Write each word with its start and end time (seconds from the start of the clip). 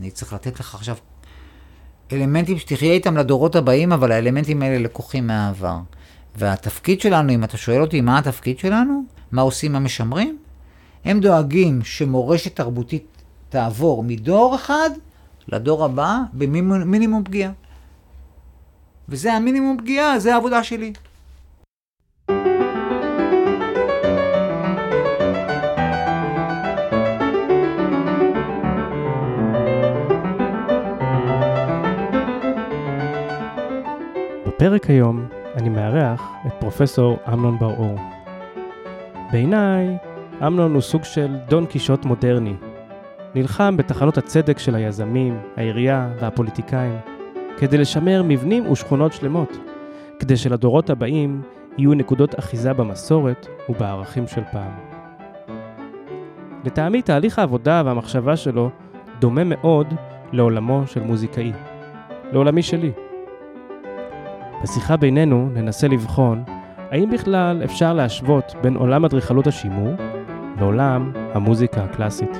אני 0.00 0.10
צריך 0.10 0.32
לתת 0.32 0.60
לך 0.60 0.74
עכשיו 0.74 0.96
אלמנטים 2.12 2.58
שתחיה 2.58 2.92
איתם 2.92 3.16
לדורות 3.16 3.56
הבאים, 3.56 3.92
אבל 3.92 4.12
האלמנטים 4.12 4.62
האלה 4.62 4.78
לקוחים 4.78 5.26
מהעבר. 5.26 5.76
והתפקיד 6.36 7.00
שלנו, 7.00 7.32
אם 7.32 7.44
אתה 7.44 7.56
שואל 7.56 7.80
אותי 7.80 8.00
מה 8.00 8.18
התפקיד 8.18 8.58
שלנו, 8.58 9.04
מה 9.32 9.42
עושים 9.42 9.76
המשמרים, 9.76 10.38
הם 11.04 11.20
דואגים 11.20 11.84
שמורשת 11.84 12.56
תרבותית 12.56 13.22
תעבור 13.48 14.02
מדור 14.02 14.54
אחד 14.54 14.90
לדור 15.48 15.84
הבא 15.84 16.18
במינימום 16.32 17.24
פגיעה. 17.24 17.52
וזה 19.08 19.32
המינימום 19.32 19.76
פגיעה, 19.78 20.18
זה 20.18 20.34
העבודה 20.34 20.64
שלי. 20.64 20.92
בפרק 34.60 34.90
היום 34.90 35.26
אני 35.56 35.68
מארח 35.68 36.22
את 36.46 36.52
פרופסור 36.58 37.18
אמנון 37.32 37.58
בר-אור. 37.58 37.98
בעיניי, 39.32 39.96
אמנון 40.46 40.74
הוא 40.74 40.80
סוג 40.80 41.04
של 41.04 41.36
דון 41.48 41.66
קישוט 41.66 42.04
מודרני. 42.04 42.54
נלחם 43.34 43.76
בתחנות 43.76 44.18
הצדק 44.18 44.58
של 44.58 44.74
היזמים, 44.74 45.38
העירייה 45.56 46.10
והפוליטיקאים, 46.20 46.98
כדי 47.58 47.78
לשמר 47.78 48.22
מבנים 48.24 48.70
ושכונות 48.70 49.12
שלמות, 49.12 49.56
כדי 50.18 50.36
שלדורות 50.36 50.90
הבאים 50.90 51.42
יהיו 51.78 51.94
נקודות 51.94 52.38
אחיזה 52.38 52.72
במסורת 52.72 53.46
ובערכים 53.68 54.26
של 54.26 54.42
פעם. 54.52 54.72
לטעמי 56.64 57.02
תהליך 57.02 57.38
העבודה 57.38 57.82
והמחשבה 57.84 58.36
שלו 58.36 58.70
דומה 59.20 59.44
מאוד 59.44 59.86
לעולמו 60.32 60.82
של 60.86 61.00
מוזיקאי, 61.00 61.52
לעולמי 62.32 62.62
שלי. 62.62 62.92
בשיחה 64.62 64.96
בינינו 64.96 65.48
ננסה 65.54 65.88
לבחון 65.88 66.44
האם 66.90 67.10
בכלל 67.10 67.60
אפשר 67.64 67.92
להשוות 67.92 68.54
בין 68.62 68.76
עולם 68.76 69.04
אדריכלות 69.04 69.46
השימור 69.46 69.94
לעולם 70.60 71.12
המוזיקה 71.34 71.84
הקלאסית. 71.84 72.38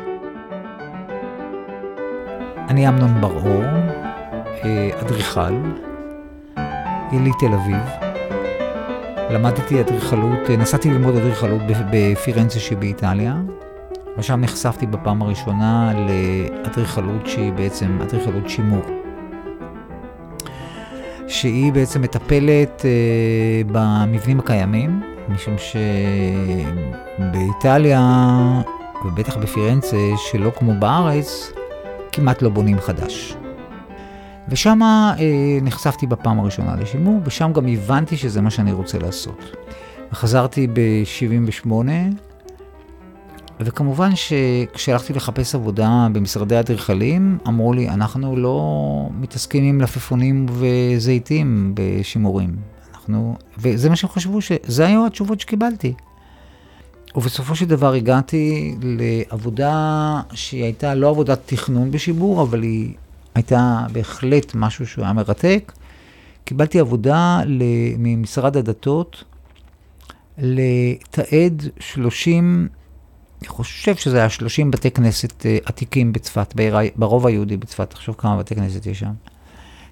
אני 2.68 2.88
אמנון 2.88 3.20
בר-אור, 3.20 3.62
אה, 4.64 4.90
אדריכל, 5.00 5.54
יליד 7.12 7.32
תל 7.40 7.54
אביב. 7.54 8.10
למדתי 9.30 9.80
אדריכלות, 9.80 10.50
אה, 10.50 10.56
נסעתי 10.56 10.90
ללמוד 10.90 11.14
אדריכלות 11.16 11.62
בפירנצה 11.90 12.60
שבאיטליה, 12.60 13.36
ושם 14.18 14.40
נחשפתי 14.40 14.86
בפעם 14.86 15.22
הראשונה 15.22 15.92
לאדריכלות 16.06 17.26
שהיא 17.26 17.52
בעצם 17.52 17.98
אדריכלות 18.02 18.48
שימור. 18.48 18.99
שהיא 21.30 21.72
בעצם 21.72 22.02
מטפלת 22.02 22.84
אה, 22.84 23.62
במבנים 23.66 24.40
הקיימים, 24.40 25.00
משום 25.28 25.54
שבאיטליה, 27.18 28.62
ובטח 29.04 29.36
בפירנצה, 29.36 29.96
שלא 30.16 30.52
כמו 30.58 30.72
בארץ, 30.78 31.52
כמעט 32.12 32.42
לא 32.42 32.48
בונים 32.48 32.80
חדש. 32.80 33.36
ושם 34.48 34.82
אה, 34.82 35.16
נחשפתי 35.62 36.06
בפעם 36.06 36.40
הראשונה 36.40 36.76
לשימור, 36.76 37.20
ושם 37.24 37.52
גם 37.52 37.66
הבנתי 37.68 38.16
שזה 38.16 38.40
מה 38.40 38.50
שאני 38.50 38.72
רוצה 38.72 38.98
לעשות. 38.98 39.56
וחזרתי 40.12 40.66
ב-78, 40.66 41.70
וכמובן 43.64 44.10
שכשהלכתי 44.16 45.12
לחפש 45.12 45.54
עבודה 45.54 46.08
במשרדי 46.12 46.60
אדריכלים, 46.60 47.38
אמרו 47.48 47.72
לי, 47.72 47.88
אנחנו 47.88 48.36
לא 48.36 49.08
מתעסקים 49.12 49.64
עם 49.64 49.80
לפפונים 49.80 50.46
וזיתים 50.48 51.72
בשימורים. 51.74 52.56
אנחנו, 52.94 53.36
וזה 53.58 53.88
מה 53.88 53.96
שהם 53.96 54.10
חשבו, 54.10 54.40
שזה 54.40 54.86
היו 54.86 55.06
התשובות 55.06 55.40
שקיבלתי. 55.40 55.94
ובסופו 57.14 57.54
של 57.54 57.66
דבר 57.66 57.92
הגעתי 57.92 58.74
לעבודה 58.82 60.20
שהיא 60.32 60.64
הייתה 60.64 60.94
לא 60.94 61.08
עבודת 61.08 61.40
תכנון 61.46 61.90
בשימור, 61.90 62.42
אבל 62.42 62.62
היא 62.62 62.94
הייתה 63.34 63.86
בהחלט 63.92 64.52
משהו 64.54 64.86
שהוא 64.86 65.04
היה 65.04 65.12
מרתק. 65.12 65.72
קיבלתי 66.44 66.80
עבודה 66.80 67.40
ממשרד 67.98 68.56
הדתות 68.56 69.24
לתעד 70.38 71.68
30 71.80 72.68
אני 73.40 73.48
חושב 73.48 73.96
שזה 73.96 74.18
היה 74.18 74.30
30 74.30 74.70
בתי 74.70 74.90
כנסת 74.90 75.42
uh, 75.42 75.44
עתיקים 75.64 76.12
בצפת, 76.12 76.54
ברוב 76.96 77.26
היהודי 77.26 77.56
בצפת, 77.56 77.90
תחשוב 77.90 78.14
כמה 78.18 78.36
בתי 78.36 78.54
כנסת 78.54 78.86
יש 78.86 78.98
שם. 78.98 79.12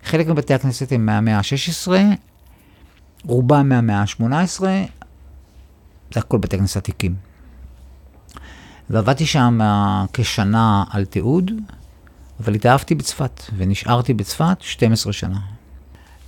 חלק 0.05 0.27
מבתי 0.27 0.55
הכנסת 0.55 0.93
הם 0.93 1.07
מהמאה 1.07 1.39
ה-16, 1.39 1.93
רובם 3.25 3.69
מהמאה 3.69 4.01
ה-18, 4.01 4.61
זה 6.13 6.21
הכל 6.21 6.39
בתי 6.39 6.59
כנסת 6.59 6.77
עתיקים. 6.77 7.15
ועבדתי 8.91 9.27
שם 9.27 9.59
כשנה 10.13 10.85
על 10.91 11.05
תיעוד, 11.05 11.51
אבל 12.41 12.55
התאהבתי 12.55 12.95
בצפת, 12.95 13.43
ונשארתי 13.57 14.15
בצפת 14.15 14.57
12 14.61 15.13
שנה. 15.13 15.39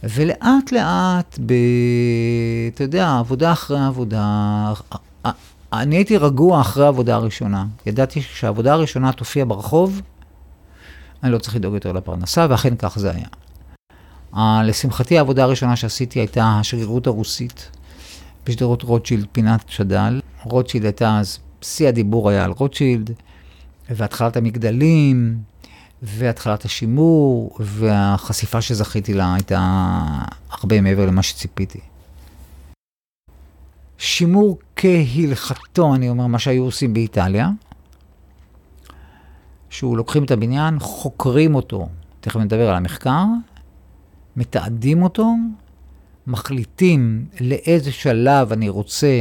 ולאט 0.03 0.73
לאט, 0.73 1.39
ב... 1.47 1.53
אתה 2.75 2.85
יודע, 2.85 3.19
עבודה 3.19 3.53
אחרי 3.53 3.81
עבודה, 3.81 4.73
אני 5.73 5.97
הייתי 5.97 6.17
רגוע 6.17 6.61
אחרי 6.61 6.85
העבודה 6.85 7.15
הראשונה. 7.15 7.67
ידעתי 7.87 8.23
שכשהעבודה 8.23 8.73
הראשונה 8.73 9.13
תופיע 9.13 9.45
ברחוב, 9.49 10.03
אני 11.23 11.33
לא 11.33 11.39
צריך 11.39 11.57
לדאוג 11.57 11.75
יותר 11.75 11.93
לפרנסה, 11.93 12.47
ואכן 12.51 12.77
כך 12.79 12.99
זה 12.99 13.11
היה. 13.11 13.27
Uh, 14.35 14.39
לשמחתי, 14.65 15.19
העבודה 15.19 15.45
הראשונה 15.45 15.77
שעשיתי 15.77 16.19
הייתה 16.19 16.57
השגרירות 16.61 17.07
הרוסית 17.07 17.71
בשדרות 18.47 18.83
רוטשילד, 18.83 19.27
פינת 19.33 19.69
שד"ל. 19.69 20.21
רוטשילד 20.43 20.85
הייתה 20.85 21.19
אז, 21.19 21.39
שיא 21.63 21.89
הדיבור 21.89 22.31
היה 22.31 22.45
על 22.45 22.51
רוטשילד, 22.51 23.11
והתחלת 23.91 24.37
המגדלים, 24.37 25.39
והתחלת 26.03 26.65
השימור, 26.65 27.57
והחשיפה 27.61 28.61
שזכיתי 28.61 29.15
לה 29.15 29.35
הייתה 29.35 29.99
הרבה 30.51 30.81
מעבר 30.81 31.07
למה 31.07 31.23
שציפיתי. 31.23 31.81
שימור 34.01 34.59
כהלכתו, 34.77 35.95
אני 35.95 36.09
אומר, 36.09 36.27
מה 36.27 36.39
שהיו 36.39 36.63
עושים 36.63 36.93
באיטליה, 36.93 37.51
שהוא 39.71 39.97
לוקחים 39.97 40.25
את 40.25 40.31
הבניין, 40.31 40.79
חוקרים 40.79 41.55
אותו, 41.55 41.89
תכף 42.21 42.37
נדבר 42.37 42.69
על 42.69 42.77
המחקר, 42.77 43.25
מתעדים 44.37 45.03
אותו, 45.03 45.35
מחליטים 46.27 47.27
לאיזה 47.41 47.93
שלב 47.93 48.53
אני 48.53 48.69
רוצה 48.69 49.21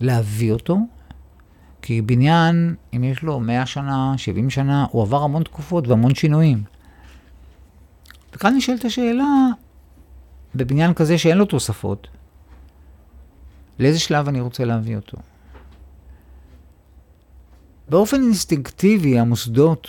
להביא 0.00 0.52
אותו, 0.52 0.78
כי 1.82 2.02
בניין, 2.02 2.74
אם 2.96 3.04
יש 3.04 3.22
לו 3.22 3.40
100 3.40 3.66
שנה, 3.66 4.14
70 4.16 4.50
שנה, 4.50 4.86
הוא 4.90 5.02
עבר 5.02 5.22
המון 5.22 5.42
תקופות 5.42 5.88
והמון 5.88 6.14
שינויים. 6.14 6.62
וכאן 8.34 8.54
נשאלת 8.56 8.84
השאלה, 8.84 9.46
בבניין 10.54 10.94
כזה 10.94 11.18
שאין 11.18 11.38
לו 11.38 11.44
תוספות, 11.44 12.08
לאיזה 13.80 13.98
שלב 13.98 14.28
אני 14.28 14.40
רוצה 14.40 14.64
להביא 14.64 14.96
אותו. 14.96 15.18
באופן 17.88 18.22
אינסטינקטיבי, 18.22 19.18
המוסדות 19.18 19.88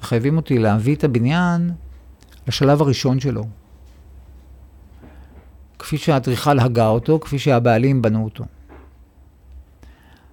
מחייבים 0.00 0.36
אותי 0.36 0.58
להביא 0.58 0.96
את 0.96 1.04
הבניין 1.04 1.70
לשלב 2.46 2.82
הראשון 2.82 3.20
שלו. 3.20 3.44
כפי 5.78 5.98
שהאדריכל 5.98 6.58
הגה 6.58 6.88
אותו, 6.88 7.20
כפי 7.20 7.38
שהבעלים 7.38 8.02
בנו 8.02 8.24
אותו. 8.24 8.44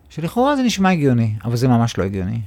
שלכאורה 0.10 0.56
זה 0.56 0.64
נשמע 0.64 0.92
הגיוני, 0.92 1.36
אבל 1.44 1.56
זה 1.56 1.68
ממש 1.68 1.98
לא 1.98 2.04
הגיוני. 2.04 2.42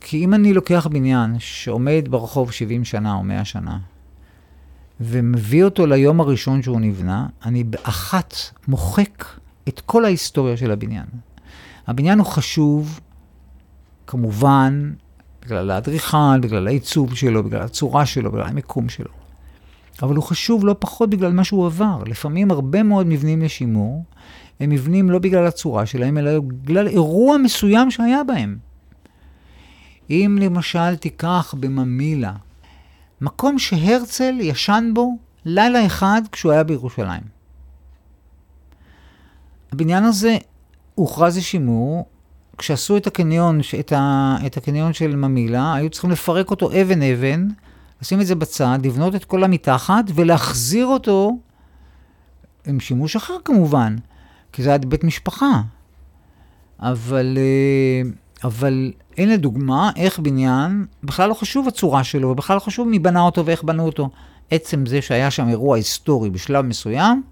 כי 0.00 0.24
אם 0.24 0.34
אני 0.34 0.52
לוקח 0.52 0.86
בניין 0.86 1.38
שעומד 1.38 2.04
ברחוב 2.10 2.52
70 2.52 2.84
שנה 2.84 3.14
או 3.14 3.22
100 3.22 3.44
שנה, 3.44 3.78
ומביא 5.00 5.64
אותו 5.64 5.86
ליום 5.86 6.20
הראשון 6.20 6.62
שהוא 6.62 6.80
נבנה, 6.80 7.26
אני 7.44 7.64
באחת 7.64 8.34
מוחק 8.68 9.24
את 9.68 9.80
כל 9.80 10.04
ההיסטוריה 10.04 10.56
של 10.56 10.70
הבניין. 10.70 11.06
הבניין 11.86 12.18
הוא 12.18 12.26
חשוב, 12.26 13.00
כמובן, 14.06 14.92
בגלל 15.44 15.70
האדריכל, 15.70 16.40
בגלל 16.40 16.66
העיצוב 16.66 17.14
שלו, 17.14 17.44
בגלל 17.44 17.62
הצורה 17.62 18.06
שלו, 18.06 18.32
בגלל 18.32 18.46
המיקום 18.46 18.88
שלו. 18.88 19.10
אבל 20.02 20.16
הוא 20.16 20.24
חשוב 20.24 20.64
לא 20.64 20.76
פחות 20.78 21.10
בגלל 21.10 21.32
מה 21.32 21.44
שהוא 21.44 21.66
עבר. 21.66 22.02
לפעמים 22.06 22.50
הרבה 22.50 22.82
מאוד 22.82 23.06
מבנים 23.06 23.42
לשימור, 23.42 24.04
הם 24.60 24.70
מבנים 24.70 25.10
לא 25.10 25.18
בגלל 25.18 25.46
הצורה 25.46 25.86
שלהם, 25.86 26.18
אלא 26.18 26.40
בגלל 26.40 26.86
אירוע 26.86 27.38
מסוים 27.38 27.90
שהיה 27.90 28.24
בהם. 28.24 28.58
אם 30.10 30.38
למשל 30.40 30.96
תיקח 30.96 31.54
בממילה 31.60 32.32
מקום 33.20 33.58
שהרצל 33.58 34.34
ישן 34.40 34.90
בו 34.94 35.18
לילה 35.44 35.86
אחד 35.86 36.22
כשהוא 36.32 36.52
היה 36.52 36.64
בירושלים. 36.64 37.22
הבניין 39.72 40.04
הזה 40.04 40.36
הוכרז 40.94 41.38
לשימור 41.38 42.06
כשעשו 42.58 42.96
את 42.96 43.06
הקניון, 43.06 43.60
את, 43.80 43.92
ה, 43.92 44.36
את 44.46 44.56
הקניון 44.56 44.92
של 44.92 45.16
ממילא, 45.16 45.72
היו 45.74 45.90
צריכים 45.90 46.10
לפרק 46.10 46.50
אותו 46.50 46.70
אבן-אבן, 46.72 47.48
לשים 48.02 48.20
את 48.20 48.26
זה 48.26 48.34
בצד, 48.34 48.78
לבנות 48.84 49.14
את 49.14 49.24
כל 49.24 49.44
המתחת 49.44 50.04
ולהחזיר 50.14 50.86
אותו 50.86 51.38
עם 52.66 52.80
שימוש 52.80 53.16
אחר 53.16 53.34
כמובן, 53.44 53.96
כי 54.52 54.62
זה 54.62 54.68
היה 54.68 54.78
בית 54.78 55.04
משפחה. 55.04 55.60
אבל, 56.80 57.38
אה, 57.40 58.10
אבל 58.44 58.92
הנה 59.18 59.36
דוגמה 59.36 59.90
איך 59.96 60.18
בניין, 60.18 60.86
בכלל 61.02 61.28
לא 61.28 61.34
חשוב 61.34 61.68
הצורה 61.68 62.04
שלו, 62.04 62.28
ובכלל 62.28 62.56
לא 62.56 62.60
חשוב 62.60 62.88
מי 62.88 62.98
בנה 62.98 63.20
אותו 63.20 63.46
ואיך 63.46 63.64
בנו 63.64 63.86
אותו. 63.86 64.10
עצם 64.50 64.86
זה 64.86 65.02
שהיה 65.02 65.30
שם 65.30 65.48
אירוע 65.48 65.76
היסטורי 65.76 66.30
בשלב 66.30 66.64
מסוים, 66.64 67.22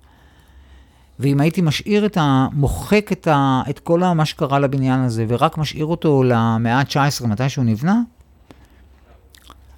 ואם 1.19 1.41
הייתי 1.41 1.61
משאיר 1.61 2.07
את 2.07 2.17
ה... 2.17 2.49
מוחק 2.53 3.13
את, 3.13 3.27
ה, 3.27 3.63
את 3.71 3.79
כל 3.79 4.01
מה 4.01 4.25
שקרה 4.25 4.59
לבניין 4.59 5.01
הזה, 5.01 5.25
ורק 5.29 5.59
משאיר 5.59 5.87
אותו 5.87 6.23
למאה 6.23 6.79
ה-19, 6.79 7.27
מתי 7.27 7.49
שהוא 7.49 7.65
נבנה, 7.65 8.01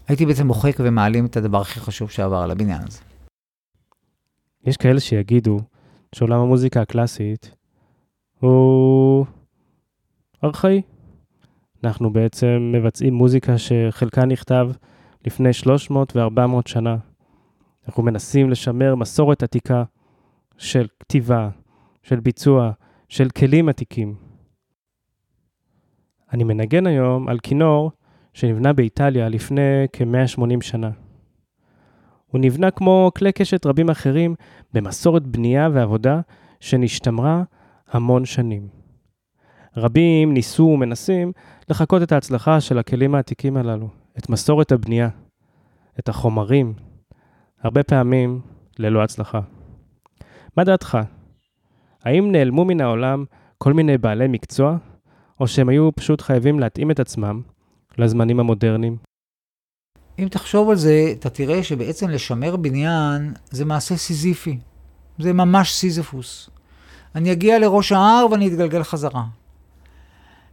הייתי 0.08 0.26
בעצם 0.26 0.46
מוחק 0.46 0.76
ומעלים 0.78 1.26
את 1.26 1.36
הדבר 1.36 1.60
הכי 1.60 1.80
חשוב 1.80 2.10
שעבר 2.10 2.36
על 2.36 2.50
הבניין 2.50 2.82
הזה. 2.88 2.98
יש 4.66 4.76
כאלה 4.76 5.00
שיגידו 5.00 5.60
שעולם 6.14 6.40
המוזיקה 6.40 6.82
הקלאסית 6.82 7.50
הוא 8.40 9.26
ארכאי. 10.44 10.82
אנחנו 11.84 12.12
בעצם 12.12 12.72
מבצעים 12.74 13.14
מוזיקה 13.14 13.54
שחלקה 13.58 14.24
נכתב 14.24 14.70
לפני 15.26 15.52
300 15.52 16.16
ו-400 16.16 16.68
שנה. 16.68 16.96
אנחנו 17.88 18.02
מנסים 18.02 18.50
לשמר 18.50 18.94
מסורת 18.94 19.42
עתיקה 19.42 19.84
של 20.58 20.86
כתיבה, 21.00 21.48
של 22.02 22.20
ביצוע, 22.20 22.70
של 23.08 23.28
כלים 23.30 23.68
עתיקים. 23.68 24.14
אני 26.32 26.44
מנגן 26.44 26.86
היום 26.86 27.28
על 27.28 27.38
כינור 27.38 27.90
שנבנה 28.32 28.72
באיטליה 28.72 29.28
לפני 29.28 29.86
כ-180 29.92 30.60
שנה. 30.60 30.90
הוא 32.26 32.40
נבנה 32.40 32.70
כמו 32.70 33.10
כלי 33.16 33.32
קשת 33.32 33.66
רבים 33.66 33.90
אחרים 33.90 34.34
במסורת 34.72 35.26
בנייה 35.26 35.68
ועבודה 35.72 36.20
שנשתמרה 36.60 37.42
המון 37.88 38.24
שנים. 38.24 38.83
רבים 39.76 40.34
ניסו 40.34 40.62
ומנסים 40.62 41.32
לחקות 41.68 42.02
את 42.02 42.12
ההצלחה 42.12 42.60
של 42.60 42.78
הכלים 42.78 43.14
העתיקים 43.14 43.56
הללו, 43.56 43.88
את 44.18 44.28
מסורת 44.28 44.72
הבנייה, 44.72 45.08
את 45.98 46.08
החומרים, 46.08 46.74
הרבה 47.62 47.82
פעמים 47.82 48.40
ללא 48.78 49.02
הצלחה. 49.02 49.40
מה 50.56 50.64
דעתך? 50.64 50.98
האם 52.04 52.32
נעלמו 52.32 52.64
מן 52.64 52.80
העולם 52.80 53.24
כל 53.58 53.72
מיני 53.72 53.98
בעלי 53.98 54.28
מקצוע, 54.28 54.76
או 55.40 55.48
שהם 55.48 55.68
היו 55.68 55.90
פשוט 55.96 56.20
חייבים 56.20 56.60
להתאים 56.60 56.90
את 56.90 57.00
עצמם 57.00 57.42
לזמנים 57.98 58.40
המודרניים? 58.40 58.96
אם 60.18 60.28
תחשוב 60.28 60.70
על 60.70 60.76
זה, 60.76 61.12
אתה 61.12 61.30
תראה 61.30 61.62
שבעצם 61.62 62.08
לשמר 62.08 62.56
בניין 62.56 63.32
זה 63.50 63.64
מעשה 63.64 63.96
סיזיפי. 63.96 64.58
זה 65.18 65.32
ממש 65.32 65.74
סיזפוס. 65.74 66.50
אני 67.14 67.32
אגיע 67.32 67.58
לראש 67.58 67.92
ההר 67.92 68.26
ואני 68.30 68.48
אתגלגל 68.48 68.82
חזרה. 68.82 69.24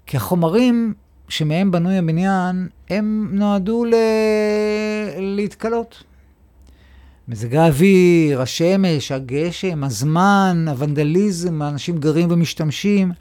כי 0.06 0.18
החומרים 0.18 0.94
שמהם 1.30 1.71
בנוי 1.71 1.98
הבניין, 1.98 2.68
הם 2.89 3.30
נועדו 3.33 3.86
ל... 3.86 3.94
להתכלות. 5.18 6.04
מזג 7.27 7.56
האוויר, 7.56 8.42
השמש, 8.42 9.12
הגשם, 9.12 9.83
הזמן, 9.83 10.65
הוונדליזם, 10.68 11.62
האנשים 11.62 11.98
גרים 11.98 12.31
ומשתמשים. 12.31 13.12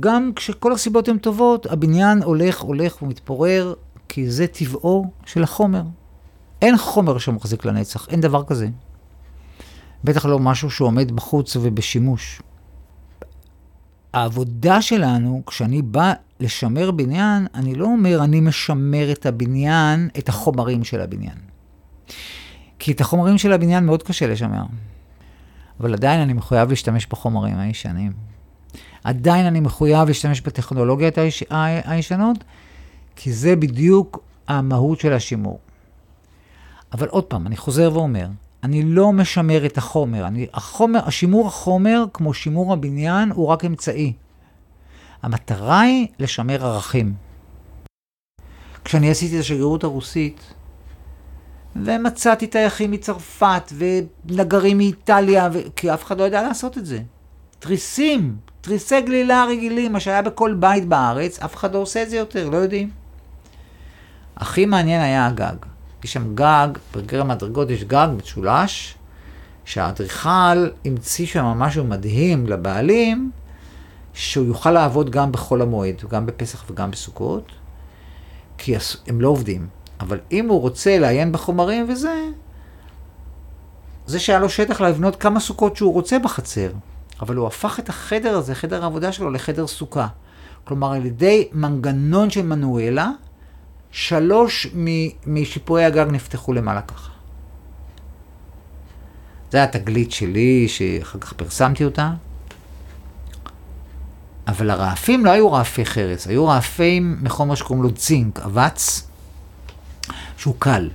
גם 0.00 0.30
כשכל 0.36 0.72
הסיבות 0.72 1.08
הן 1.08 1.18
טובות, 1.18 1.66
הבניין 1.66 2.22
הולך, 2.22 2.60
הולך 2.60 3.02
ומתפורר, 3.02 3.74
כי 4.08 4.30
זה 4.30 4.46
טבעו 4.46 5.10
של 5.26 5.42
החומר. 5.42 5.82
אין 6.62 6.76
חומר 6.76 7.18
שמחזיק 7.18 7.64
לנצח, 7.64 8.08
אין 8.08 8.20
דבר 8.20 8.44
כזה. 8.44 8.68
בטח 10.04 10.26
לא 10.26 10.38
משהו 10.38 10.70
שעומד 10.70 11.12
בחוץ 11.12 11.56
ובשימוש. 11.56 12.42
העבודה 14.14 14.82
שלנו, 14.82 15.42
כשאני 15.46 15.82
בא 15.82 16.12
לשמר 16.40 16.90
בניין, 16.90 17.46
אני 17.54 17.74
לא 17.74 17.86
אומר 17.86 18.24
אני 18.24 18.40
משמר 18.40 19.12
את 19.12 19.26
הבניין, 19.26 20.08
את 20.18 20.28
החומרים 20.28 20.84
של 20.84 21.00
הבניין. 21.00 21.38
כי 22.78 22.92
את 22.92 23.00
החומרים 23.00 23.38
של 23.38 23.52
הבניין 23.52 23.86
מאוד 23.86 24.02
קשה 24.02 24.26
לשמר. 24.26 24.62
אבל 25.80 25.92
עדיין 25.92 26.20
אני 26.20 26.32
מחויב 26.32 26.68
להשתמש 26.68 27.06
בחומרים 27.06 27.58
הישנים. 27.58 28.12
עדיין 29.04 29.46
אני 29.46 29.60
מחויב 29.60 30.08
להשתמש 30.08 30.40
בטכנולוגיות 30.40 31.18
היש... 31.18 31.44
הישנות, 31.84 32.44
כי 33.16 33.32
זה 33.32 33.56
בדיוק 33.56 34.24
המהות 34.48 35.00
של 35.00 35.12
השימור. 35.12 35.58
אבל 36.92 37.08
עוד 37.08 37.24
פעם, 37.24 37.46
אני 37.46 37.56
חוזר 37.56 37.90
ואומר, 37.94 38.26
אני 38.64 38.82
לא 38.82 39.12
משמר 39.12 39.66
את 39.66 39.78
החומר. 39.78 40.26
אני, 40.26 40.46
החומר, 40.54 41.00
השימור 41.06 41.46
החומר, 41.46 42.04
כמו 42.12 42.34
שימור 42.34 42.72
הבניין, 42.72 43.30
הוא 43.30 43.46
רק 43.46 43.64
אמצעי. 43.64 44.12
המטרה 45.22 45.80
היא 45.80 46.06
לשמר 46.18 46.66
ערכים. 46.66 47.14
כשאני 48.84 49.10
עשיתי 49.10 49.36
את 49.36 49.40
השגרירות 49.40 49.84
הרוסית, 49.84 50.54
ומצאתי 51.76 52.46
טייחים 52.46 52.90
מצרפת, 52.90 53.72
ונגרים 53.76 54.78
מאיטליה, 54.78 55.48
ו... 55.52 55.58
כי 55.76 55.94
אף 55.94 56.04
אחד 56.04 56.18
לא 56.18 56.24
ידע 56.24 56.42
לעשות 56.42 56.78
את 56.78 56.86
זה. 56.86 56.98
תריסים, 57.58 58.36
תריסי 58.60 59.00
גלילה 59.00 59.44
רגילים, 59.44 59.92
מה 59.92 60.00
שהיה 60.00 60.22
בכל 60.22 60.54
בית 60.54 60.88
בארץ, 60.88 61.38
אף 61.38 61.56
אחד 61.56 61.74
לא 61.74 61.78
עושה 61.78 62.02
את 62.02 62.10
זה 62.10 62.16
יותר, 62.16 62.48
לא 62.48 62.56
יודעים. 62.56 62.90
הכי 64.36 64.66
מעניין 64.66 65.00
היה 65.00 65.26
הגג. 65.26 65.73
יש 66.04 66.12
שם 66.12 66.34
גג, 66.34 66.68
בגר 66.96 67.20
המדרגות 67.20 67.70
יש 67.70 67.84
גג 67.84 68.08
משולש, 68.16 68.94
שהאדריכל 69.64 70.68
המציא 70.84 71.26
שם 71.26 71.44
משהו 71.44 71.84
מדהים 71.84 72.46
לבעלים, 72.46 73.30
שהוא 74.14 74.46
יוכל 74.46 74.70
לעבוד 74.70 75.10
גם 75.10 75.32
בחול 75.32 75.62
המועד, 75.62 76.02
גם 76.08 76.26
בפסח 76.26 76.64
וגם 76.70 76.90
בסוכות, 76.90 77.52
כי 78.58 78.74
הם 79.06 79.20
לא 79.20 79.28
עובדים. 79.28 79.66
אבל 80.00 80.20
אם 80.32 80.48
הוא 80.48 80.60
רוצה 80.60 80.98
לעיין 80.98 81.32
בחומרים 81.32 81.86
וזה, 81.88 82.28
זה 84.06 84.18
שהיה 84.18 84.38
לו 84.38 84.48
שטח 84.48 84.80
לבנות 84.80 85.16
כמה 85.16 85.40
סוכות 85.40 85.76
שהוא 85.76 85.92
רוצה 85.92 86.18
בחצר, 86.18 86.70
אבל 87.20 87.36
הוא 87.36 87.46
הפך 87.46 87.78
את 87.78 87.88
החדר 87.88 88.36
הזה, 88.36 88.54
חדר 88.54 88.82
העבודה 88.82 89.12
שלו, 89.12 89.30
לחדר 89.30 89.66
סוכה. 89.66 90.06
כלומר, 90.64 90.92
על 90.92 91.06
ידי 91.06 91.48
מנגנון 91.52 92.30
של 92.30 92.42
מנואלה, 92.42 93.10
שלוש 93.94 94.66
משיפועי 95.26 95.84
הגג 95.84 96.06
נפתחו 96.10 96.52
למעלה 96.52 96.82
ככה. 96.82 97.10
זה 99.50 99.58
היה 99.58 99.66
תגלית 99.66 100.12
שלי, 100.12 100.68
שאחר 100.68 101.18
כך 101.18 101.32
פרסמתי 101.32 101.84
אותה. 101.84 102.12
אבל 104.48 104.70
הרעפים 104.70 105.24
לא 105.24 105.30
היו 105.30 105.52
רעפי 105.52 105.84
חרס, 105.84 106.26
היו 106.26 106.46
רעפים 106.46 107.18
מחומר 107.22 107.54
שקוראים 107.54 107.82
לו 107.82 107.94
צינק, 107.94 108.40
אבץ, 108.40 109.08
שהוא 110.36 110.54
קל. 110.58 110.90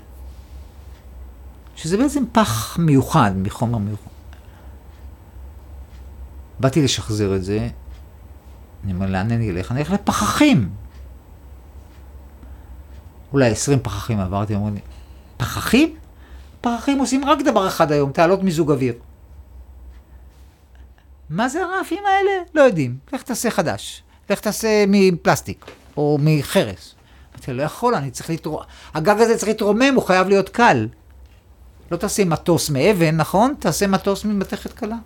שזה 1.75 1.97
בעצם 1.97 2.23
פח 2.31 2.77
מיוחד, 2.79 3.31
מחומר 3.35 3.77
מיוחד. 3.77 4.11
באתי 6.59 6.83
לשחזר 6.83 7.35
את 7.35 7.43
זה, 7.43 7.69
אני 8.83 8.93
אומר, 8.93 9.05
לאן 9.05 9.31
אני 9.31 9.49
אלך? 9.49 9.71
אני 9.71 9.79
אלך 9.79 9.91
לפחחים. 9.91 10.69
אולי 13.33 13.51
20 13.51 13.79
פחחים 13.79 14.19
עברתי, 14.19 14.55
אמרו 14.55 14.69
לי, 14.69 14.79
פחחים? 15.37 15.95
פחחים 16.61 16.99
עושים 16.99 17.25
רק 17.25 17.41
דבר 17.41 17.67
אחד 17.67 17.91
היום, 17.91 18.11
תעלות 18.11 18.43
מיזוג 18.43 18.71
אוויר. 18.71 18.93
מה 21.29 21.49
זה 21.49 21.63
הרעפים 21.63 22.03
האלה? 22.05 22.31
לא 22.53 22.61
יודעים. 22.61 22.97
לך 23.13 23.23
תעשה 23.23 23.51
חדש. 23.51 24.03
לך 24.29 24.39
תעשה 24.39 24.85
מפלסטיק, 24.87 25.65
או 25.97 26.17
מחרס. 26.21 26.95
אמרתי, 27.35 27.53
לא 27.53 27.63
יכול, 27.63 27.95
אני 27.95 28.11
צריך 28.11 28.29
לתרום... 28.29 28.61
הגג 28.93 29.21
הזה 29.21 29.37
צריך 29.37 29.47
להתרומם, 29.47 29.95
הוא 29.95 30.03
חייב 30.03 30.27
להיות 30.27 30.49
קל. 30.49 30.87
לא 31.91 31.97
תעשה 31.97 32.25
מטוס 32.25 32.69
מאבן, 32.69 33.15
נכון? 33.15 33.53
תעשה 33.59 33.87
מטוס 33.87 34.25
ממתכת 34.25 34.73
קלה. 34.73 34.97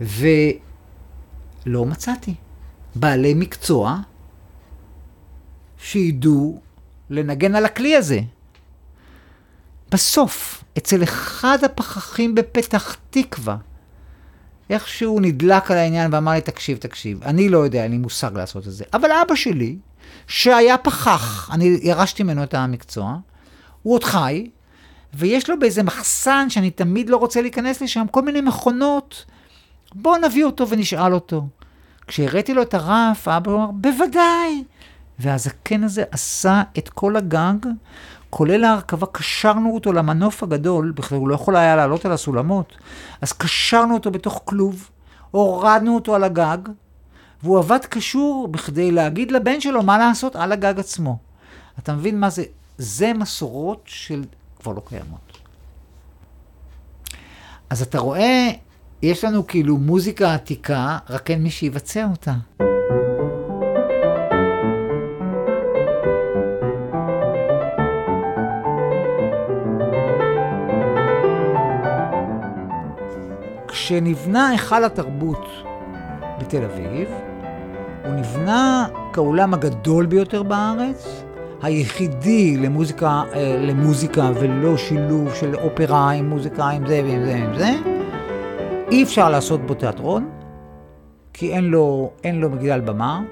ולא 0.00 1.84
מצאתי. 1.86 2.34
בעלי 2.94 3.34
מקצוע 3.34 3.96
שידעו 5.78 6.60
לנגן 7.10 7.54
על 7.54 7.64
הכלי 7.64 7.96
הזה. 7.96 8.20
בסוף, 9.90 10.64
אצל 10.78 11.02
אחד 11.02 11.58
הפחחים 11.64 12.34
בפתח 12.34 12.96
תקווה, 13.10 13.56
איכשהו 14.70 15.20
נדלק 15.20 15.70
על 15.70 15.76
העניין 15.76 16.14
ואמר 16.14 16.32
לי, 16.32 16.40
תקשיב, 16.40 16.78
תקשיב, 16.78 17.22
אני 17.24 17.48
לא 17.48 17.58
יודע, 17.58 17.82
אין 17.82 17.90
לי 17.90 17.98
מושג 17.98 18.30
לעשות 18.34 18.66
את 18.66 18.72
זה. 18.72 18.84
אבל 18.92 19.08
אבא 19.12 19.34
שלי, 19.34 19.76
שהיה 20.26 20.78
פחח, 20.78 21.50
אני 21.52 21.78
ירשתי 21.82 22.22
ממנו 22.22 22.42
את 22.42 22.54
המקצוע, 22.54 23.16
הוא 23.82 23.94
עוד 23.94 24.04
חי, 24.04 24.50
ויש 25.14 25.50
לו 25.50 25.58
באיזה 25.58 25.82
מחסן 25.82 26.50
שאני 26.50 26.70
תמיד 26.70 27.10
לא 27.10 27.16
רוצה 27.16 27.42
להיכנס 27.42 27.80
לשם, 27.80 28.06
כל 28.10 28.22
מיני 28.22 28.40
מכונות. 28.40 29.24
בואו 29.94 30.16
נביא 30.16 30.44
אותו 30.44 30.68
ונשאל 30.68 31.14
אותו. 31.14 31.46
כשהראיתי 32.06 32.54
לו 32.54 32.62
את 32.62 32.74
הרף, 32.74 33.28
האבא 33.28 33.52
אמר, 33.52 33.70
בוודאי. 33.70 34.64
והזקן 35.18 35.84
הזה 35.84 36.04
עשה 36.10 36.62
את 36.78 36.88
כל 36.88 37.16
הגג, 37.16 37.56
כולל 38.30 38.64
ההרכבה, 38.64 39.06
קשרנו 39.06 39.74
אותו 39.74 39.92
למנוף 39.92 40.42
הגדול, 40.42 40.90
בכלל 40.90 41.18
הוא 41.18 41.28
לא 41.28 41.34
יכול 41.34 41.56
היה 41.56 41.76
לעלות 41.76 42.04
על 42.04 42.12
הסולמות, 42.12 42.76
אז 43.20 43.32
קשרנו 43.32 43.94
אותו 43.94 44.10
בתוך 44.10 44.42
כלוב, 44.44 44.90
הורדנו 45.30 45.94
אותו 45.94 46.14
על 46.14 46.24
הגג, 46.24 46.58
והוא 47.42 47.58
עבד 47.58 47.84
קשור 47.84 48.48
בכדי 48.50 48.90
להגיד 48.90 49.30
לבן 49.30 49.60
שלו 49.60 49.82
מה 49.82 49.98
לעשות 49.98 50.36
על 50.36 50.52
הגג 50.52 50.78
עצמו. 50.78 51.18
אתה 51.78 51.92
מבין 51.92 52.20
מה 52.20 52.30
זה? 52.30 52.44
זה 52.78 53.12
מסורות 53.12 53.82
של 53.86 54.24
כבר 54.60 54.72
לא 54.72 54.82
קיימות. 54.88 55.38
אז 57.70 57.82
אתה 57.82 57.98
רואה, 57.98 58.48
יש 59.02 59.24
לנו 59.24 59.46
כאילו 59.46 59.76
מוזיקה 59.76 60.34
עתיקה, 60.34 60.98
רק 61.10 61.30
אין 61.30 61.42
מי 61.42 61.50
שיבצע 61.50 62.08
אותה. 62.10 62.34
כשנבנה 73.88 74.48
היכל 74.48 74.84
התרבות 74.84 75.46
בתל 76.38 76.64
אביב, 76.64 77.08
הוא 78.04 78.12
נבנה 78.14 78.86
כאולם 79.12 79.54
הגדול 79.54 80.06
ביותר 80.06 80.42
בארץ, 80.42 81.22
היחידי 81.62 82.56
למוזיקה, 82.56 83.22
אה, 83.34 83.56
למוזיקה 83.60 84.30
ולא 84.34 84.76
שילוב 84.76 85.34
של 85.34 85.54
אופרה 85.54 86.10
עם 86.10 86.28
מוזיקה 86.28 86.64
עם 86.64 86.86
זה 86.86 87.00
ועם 87.04 87.24
זה 87.24 87.32
ועם 87.32 87.58
זה. 87.58 87.70
אי 88.90 89.02
אפשר 89.02 89.30
לעשות 89.30 89.66
בו 89.66 89.74
תיאטרון, 89.74 90.30
כי 91.32 91.52
אין 91.52 91.64
לו, 91.64 92.10
אין 92.24 92.40
לו 92.40 92.50
מגדל 92.50 92.80
במה. 92.80 93.22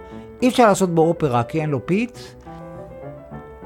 אי 0.43 0.49
אפשר 0.49 0.67
לעשות 0.67 0.95
בו 0.95 1.03
אופרה 1.03 1.43
כי 1.43 1.61
אין 1.61 1.71
לו 1.71 1.87
pit. 1.87 2.19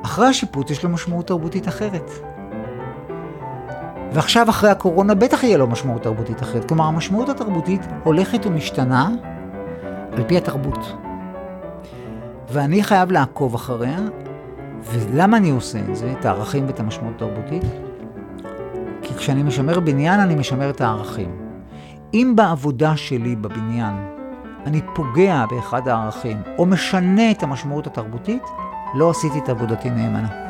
אחרי 0.04 0.26
השיפוט 0.26 0.70
יש 0.70 0.84
לו 0.84 0.90
משמעות 0.90 1.26
תרבותית 1.26 1.68
אחרת. 1.68 2.10
ועכשיו 4.12 4.50
אחרי 4.50 4.70
הקורונה 4.70 5.14
בטח 5.14 5.44
יהיה 5.44 5.58
לו 5.58 5.66
משמעות 5.66 6.02
תרבותית 6.02 6.42
אחרת. 6.42 6.68
כלומר, 6.68 6.84
המשמעות 6.84 7.28
התרבותית 7.28 7.86
הולכת 8.04 8.46
ומשתנה 8.46 9.08
על 10.12 10.24
פי 10.26 10.36
התרבות. 10.36 10.92
ואני 12.52 12.82
חייב 12.82 13.12
לעקוב 13.12 13.54
אחריה, 13.54 13.98
ולמה 14.84 15.36
אני 15.36 15.50
עושה 15.50 15.78
את 15.90 15.96
זה, 15.96 16.14
את 16.20 16.24
הערכים 16.24 16.66
ואת 16.66 16.80
המשמעות 16.80 17.14
התרבותית? 17.16 17.62
כי 19.02 19.14
כשאני 19.14 19.42
משמר 19.42 19.80
בניין, 19.80 20.20
אני 20.20 20.34
משמר 20.34 20.70
את 20.70 20.80
הערכים. 20.80 21.36
אם 22.14 22.32
בעבודה 22.36 22.96
שלי 22.96 23.36
בבניין 23.36 23.94
אני 24.66 24.80
פוגע 24.94 25.44
באחד 25.50 25.88
הערכים, 25.88 26.42
או 26.58 26.66
משנה 26.66 27.30
את 27.30 27.42
המשמעות 27.42 27.86
התרבותית, 27.86 28.42
לא 28.94 29.10
עשיתי 29.10 29.38
את 29.38 29.48
עבודתי 29.48 29.90
נאמנה. 29.90 30.49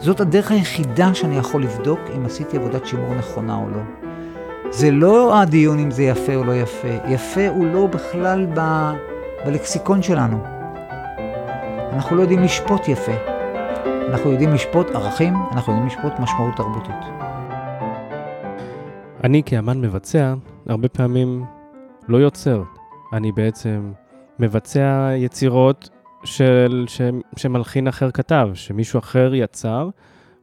זאת 0.00 0.20
הדרך 0.20 0.50
היחידה 0.50 1.14
שאני 1.14 1.36
יכול 1.36 1.62
לבדוק 1.62 2.00
אם 2.16 2.26
עשיתי 2.26 2.56
עבודת 2.56 2.86
שימור 2.86 3.14
נכונה 3.14 3.56
או 3.56 3.68
לא. 3.70 3.80
זה 4.70 4.90
לא 4.90 5.40
הדיון 5.40 5.78
אם 5.78 5.90
זה 5.90 6.02
יפה 6.02 6.34
או 6.34 6.44
לא 6.44 6.52
יפה. 6.52 6.88
יפה 7.08 7.48
הוא 7.48 7.66
לא 7.66 7.86
בכלל 7.86 8.46
ב... 8.54 8.90
בלקסיקון 9.46 10.02
שלנו. 10.02 10.38
אנחנו 11.92 12.16
לא 12.16 12.22
יודעים 12.22 12.42
לשפוט 12.42 12.88
יפה. 12.88 13.12
אנחנו 14.08 14.30
יודעים 14.30 14.52
לשפוט 14.52 14.90
ערכים, 14.90 15.34
אנחנו 15.52 15.72
יודעים 15.72 15.86
לשפוט 15.86 16.12
משמעות 16.18 16.56
תרבותית. 16.56 17.04
אני 19.24 19.42
כאמן 19.46 19.80
מבצע, 19.80 20.34
הרבה 20.68 20.88
פעמים 20.88 21.44
לא 22.08 22.16
יוצר. 22.16 22.62
אני 23.12 23.32
בעצם 23.32 23.92
מבצע 24.38 25.10
יצירות 25.16 25.90
של, 26.36 26.84
ש, 26.88 27.00
שמלחין 27.36 27.88
אחר 27.88 28.10
כתב, 28.10 28.48
שמישהו 28.54 28.98
אחר 28.98 29.34
יצר, 29.34 29.88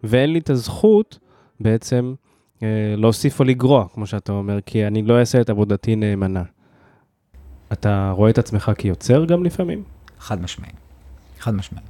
ואין 0.04 0.34
לי 0.34 0.40
את 0.40 0.50
הזכות 0.50 1.20
בעצם 1.60 2.14
אה, 2.64 2.68
להוסיף 2.98 3.40
או 3.40 3.46
לגרוע, 3.46 3.86
כמו 3.94 4.08
שאתה 4.08 4.32
אומר, 4.32 4.60
כי 4.66 4.88
אני 4.88 5.02
לא 5.02 5.20
אעשה 5.20 5.42
את 5.42 5.50
עבודתי 5.50 5.96
נאמנה. 5.96 6.44
אתה 7.74 8.12
רואה 8.16 8.30
את 8.30 8.38
עצמך 8.38 8.72
כיוצר 8.78 9.26
גם 9.26 9.44
לפעמים? 9.44 9.84
חד 10.20 10.42
משמעי. 10.42 10.70
חד 11.40 11.56
משמעי. 11.56 11.84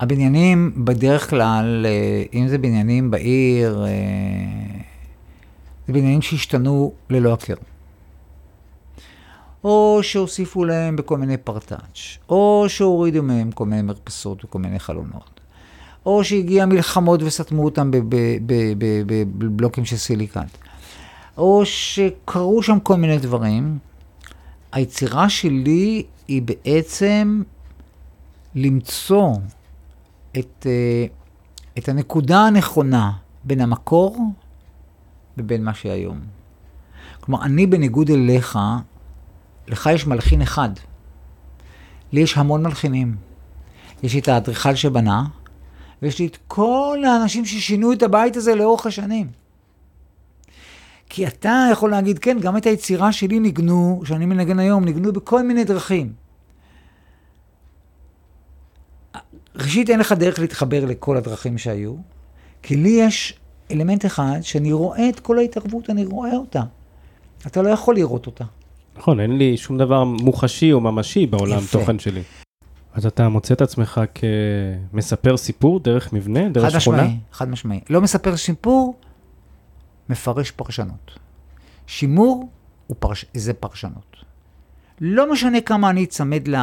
הבניינים 0.00 0.84
בדרך 0.84 1.30
כלל, 1.30 1.86
אה, 1.88 2.22
אם 2.34 2.48
זה 2.48 2.58
בניינים 2.58 3.10
בעיר, 3.10 3.84
אה, 3.86 3.90
זה 5.86 5.92
בניינים 5.92 6.22
שהשתנו 6.22 6.92
ללא 7.10 7.32
הכר. 7.32 7.54
או 9.64 9.98
שהוסיפו 10.02 10.64
להם 10.64 10.96
בכל 10.96 11.18
מיני 11.18 11.36
פרטאץ', 11.36 12.18
או 12.28 12.64
שהורידו 12.68 13.22
מהם 13.22 13.52
כל 13.52 13.66
מיני 13.66 13.82
מרפסות 13.82 14.44
וכל 14.44 14.58
מיני 14.58 14.78
חלונות, 14.78 15.40
או 16.06 16.24
שהגיע 16.24 16.66
מלחמות 16.66 17.22
וסתמו 17.22 17.64
אותם 17.64 17.90
בבלוקים 19.38 19.84
של 19.84 19.96
סיליקט, 19.96 20.58
או 21.36 21.62
שקרו 21.64 22.62
שם 22.62 22.80
כל 22.80 22.96
מיני 22.96 23.18
דברים. 23.18 23.78
היצירה 24.72 25.28
שלי 25.28 26.04
היא 26.28 26.42
בעצם 26.42 27.42
למצוא 28.54 29.34
את, 30.38 30.66
אה, 30.66 31.06
את 31.78 31.88
הנקודה 31.88 32.40
הנכונה 32.40 33.12
בין 33.44 33.60
המקור 33.60 34.18
ובין 35.38 35.64
מה 35.64 35.74
שהיום. 35.74 36.20
כלומר, 37.20 37.44
אני 37.44 37.66
בניגוד 37.66 38.10
אליך, 38.10 38.58
לך 39.68 39.88
יש 39.94 40.06
מלחין 40.06 40.42
אחד. 40.42 40.70
לי 42.12 42.20
יש 42.20 42.36
המון 42.36 42.62
מלחינים. 42.62 43.16
יש 44.02 44.14
לי 44.14 44.20
את 44.20 44.28
האדריכל 44.28 44.74
שבנה, 44.74 45.24
ויש 46.02 46.18
לי 46.18 46.26
את 46.26 46.38
כל 46.46 46.98
האנשים 47.06 47.44
ששינו 47.44 47.92
את 47.92 48.02
הבית 48.02 48.36
הזה 48.36 48.54
לאורך 48.54 48.86
השנים. 48.86 49.30
כי 51.08 51.26
אתה 51.26 51.68
יכול 51.72 51.90
להגיד, 51.90 52.18
כן, 52.18 52.38
גם 52.40 52.56
את 52.56 52.66
היצירה 52.66 53.12
שלי 53.12 53.40
ניגנו, 53.40 54.02
שאני 54.04 54.26
מנגן 54.26 54.58
היום, 54.58 54.84
ניגנו 54.84 55.12
בכל 55.12 55.42
מיני 55.42 55.64
דרכים. 55.64 56.12
ראשית, 59.56 59.90
אין 59.90 60.00
לך 60.00 60.12
דרך 60.12 60.38
להתחבר 60.38 60.84
לכל 60.84 61.16
הדרכים 61.16 61.58
שהיו, 61.58 61.94
כי 62.62 62.76
לי 62.76 62.88
יש 62.88 63.38
אלמנט 63.70 64.06
אחד 64.06 64.38
שאני 64.42 64.72
רואה 64.72 65.08
את 65.08 65.20
כל 65.20 65.38
ההתערבות, 65.38 65.90
אני 65.90 66.04
רואה 66.04 66.36
אותה. 66.36 66.62
אתה 67.46 67.62
לא 67.62 67.68
יכול 67.68 67.94
לראות 67.94 68.26
אותה. 68.26 68.44
נכון, 68.98 69.20
אין 69.20 69.38
לי 69.38 69.56
שום 69.56 69.78
דבר 69.78 70.04
מוחשי 70.04 70.72
או 70.72 70.80
ממשי 70.80 71.26
בעולם 71.26 71.58
יפה. 71.58 71.78
תוכן 71.78 71.98
שלי. 71.98 72.22
אז 72.92 73.06
אתה 73.06 73.28
מוצא 73.28 73.54
את 73.54 73.60
עצמך 73.60 74.00
כמספר 74.92 75.36
סיפור 75.36 75.80
דרך 75.80 76.12
מבנה, 76.12 76.48
דרך 76.48 76.72
חד 76.72 76.78
שכונה? 76.78 76.98
חד 76.98 77.04
משמעי, 77.04 77.20
חד 77.32 77.48
משמעי. 77.48 77.80
לא 77.90 78.00
מספר 78.00 78.36
סיפור, 78.36 78.96
מפרש 80.08 80.50
פרשנות. 80.50 81.18
שימור 81.86 82.48
פרש... 82.98 83.24
זה 83.34 83.54
פרשנות. 83.54 84.16
לא 85.00 85.32
משנה 85.32 85.60
כמה 85.60 85.90
אני 85.90 86.04
אצמד 86.04 86.48
ל... 86.48 86.56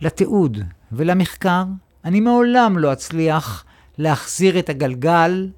לתיעוד 0.00 0.58
ולמחקר, 0.92 1.64
אני 2.04 2.20
מעולם 2.20 2.78
לא 2.78 2.92
אצליח 2.92 3.64
להחזיר 3.98 4.58
את 4.58 4.68
הגלגל, 4.68 5.48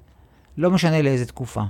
לא 0.57 0.71
משנה 0.71 1.01
לאיזה 1.01 1.25
תקופה. 1.25 1.63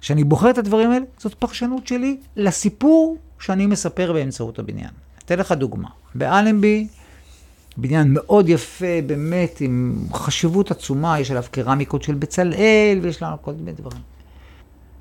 כשאני 0.00 0.24
בוחר 0.24 0.50
את 0.50 0.58
הדברים 0.58 0.90
האלה, 0.90 1.04
זאת 1.18 1.34
פרשנות 1.34 1.86
שלי 1.86 2.16
לסיפור 2.36 3.16
שאני 3.40 3.66
מספר 3.66 4.12
באמצעות 4.12 4.58
הבניין. 4.58 4.90
אתן 5.24 5.38
לך 5.38 5.52
דוגמה. 5.52 5.88
באלנבי, 6.14 6.88
בניין 7.76 8.06
מאוד 8.10 8.48
יפה, 8.48 9.00
באמת, 9.06 9.60
עם 9.60 10.04
חשיבות 10.12 10.70
עצומה, 10.70 11.20
יש 11.20 11.30
עליו 11.30 11.44
קרמיקות 11.50 12.02
של 12.02 12.14
בצלאל, 12.14 12.98
ויש 13.02 13.22
לנו 13.22 13.36
כל 13.42 13.52
מיני 13.52 13.72
דברים. 13.72 14.02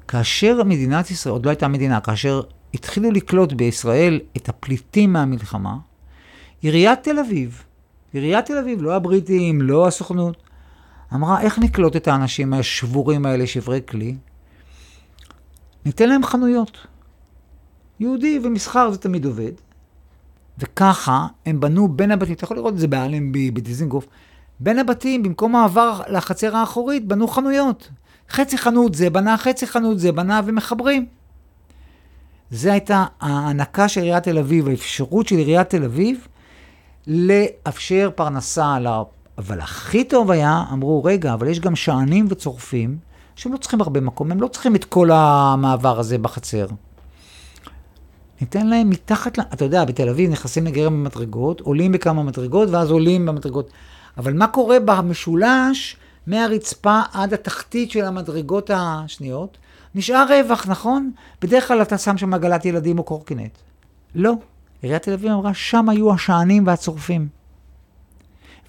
כאשר 0.07 0.63
מדינת 0.63 1.11
ישראל, 1.11 1.33
עוד 1.33 1.45
לא 1.45 1.49
הייתה 1.49 1.67
מדינה, 1.67 1.99
כאשר 1.99 2.41
התחילו 2.73 3.11
לקלוט 3.11 3.53
בישראל 3.53 4.19
את 4.37 4.49
הפליטים 4.49 5.13
מהמלחמה, 5.13 5.77
עיריית 6.61 7.03
תל 7.03 7.19
אביב, 7.19 7.63
עיריית 8.13 8.45
תל 8.45 8.57
אביב, 8.57 8.81
לא 8.81 8.95
הבריטים, 8.95 9.61
לא 9.61 9.87
הסוכנות, 9.87 10.37
אמרה, 11.13 11.41
איך 11.41 11.59
נקלוט 11.59 11.95
את 11.95 12.07
האנשים 12.07 12.53
השבורים 12.53 13.25
האלה, 13.25 13.47
שברי 13.47 13.81
כלי? 13.87 14.15
ניתן 15.85 16.09
להם 16.09 16.23
חנויות. 16.23 16.77
יהודי 17.99 18.39
ומסחר 18.43 18.91
זה 18.91 18.97
תמיד 18.97 19.25
עובד. 19.25 19.51
וככה 20.59 21.27
הם 21.45 21.59
בנו 21.59 21.87
בין 21.87 22.11
הבתים, 22.11 22.33
אתה 22.33 22.43
יכול 22.43 22.57
לראות 22.57 22.73
את 22.73 22.79
זה 22.79 22.87
באלנבי, 22.87 23.51
בדיזינגוף, 23.51 24.07
בין 24.59 24.79
הבתים, 24.79 25.23
במקום 25.23 25.51
מעבר 25.51 26.01
לחצר 26.07 26.55
האחורית, 26.55 27.07
בנו 27.07 27.27
חנויות. 27.27 27.89
חצי 28.29 28.57
חנות 28.57 28.95
זה 28.95 29.09
בנה, 29.09 29.37
חצי 29.37 29.67
חנות 29.67 29.99
זה 29.99 30.11
בנה, 30.11 30.41
ומחברים. 30.45 31.05
זו 32.51 32.69
הייתה 32.69 33.05
ההענקה 33.21 33.87
של 33.87 34.01
עיריית 34.01 34.23
תל 34.23 34.37
אביב, 34.37 34.67
האפשרות 34.67 35.27
של 35.27 35.35
עיריית 35.35 35.69
תל 35.69 35.83
אביב 35.83 36.27
לאפשר 37.07 38.09
פרנסה 38.15 38.73
על 38.73 38.87
ה... 38.87 39.03
אבל 39.37 39.59
הכי 39.59 40.03
טוב 40.03 40.31
היה, 40.31 40.63
אמרו, 40.73 41.03
רגע, 41.03 41.33
אבל 41.33 41.47
יש 41.47 41.59
גם 41.59 41.75
שענים 41.75 42.25
וצורפים, 42.29 42.97
שהם 43.35 43.53
לא 43.53 43.57
צריכים 43.57 43.81
הרבה 43.81 44.01
מקום, 44.01 44.31
הם 44.31 44.41
לא 44.41 44.47
צריכים 44.47 44.75
את 44.75 44.85
כל 44.85 45.09
המעבר 45.11 45.99
הזה 45.99 46.17
בחצר. 46.17 46.67
ניתן 48.41 48.67
להם 48.67 48.89
מתחת. 48.89 49.39
אתה 49.39 49.65
יודע, 49.65 49.85
בתל 49.85 50.09
אביב 50.09 50.31
נכנסים 50.31 50.65
לגרם 50.65 50.93
במדרגות, 50.93 51.61
עולים 51.61 51.91
בכמה 51.91 52.23
מדרגות, 52.23 52.69
ואז 52.69 52.91
עולים 52.91 53.25
במדרגות. 53.25 53.71
אבל 54.17 54.33
מה 54.33 54.47
קורה 54.47 54.77
במשולש, 54.85 55.97
מהרצפה 56.27 57.01
עד 57.13 57.33
התחתית 57.33 57.91
של 57.91 58.05
המדרגות 58.05 58.71
השניות? 58.73 59.57
נשאר 59.95 60.25
רווח, 60.29 60.67
נכון? 60.67 61.11
בדרך 61.41 61.67
כלל 61.67 61.81
אתה 61.81 61.97
שם 61.97 62.17
שם 62.17 62.33
עגלת 62.33 62.65
ילדים 62.65 62.99
או 62.99 63.03
קורקינט. 63.03 63.57
לא. 64.15 64.33
עיריית 64.81 65.03
תל 65.03 65.13
אביב 65.13 65.31
אמרה, 65.31 65.53
שם 65.53 65.89
היו 65.89 66.13
השענים 66.13 66.67
והצורפים. 66.67 67.27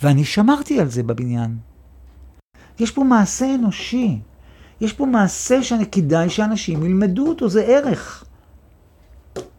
ואני 0.02 0.24
שמרתי 0.24 0.80
על 0.80 0.88
זה 0.88 1.02
בבניין. 1.02 1.56
יש 2.78 2.90
פה 2.90 3.04
מעשה 3.04 3.54
אנושי. 3.54 4.18
יש 4.80 4.92
פה 4.92 5.06
מעשה 5.06 5.62
שכדאי 5.62 6.30
שאנשים 6.30 6.84
ילמדו 6.84 7.28
אותו, 7.28 7.48
זה 7.48 7.62
ערך. 7.62 8.24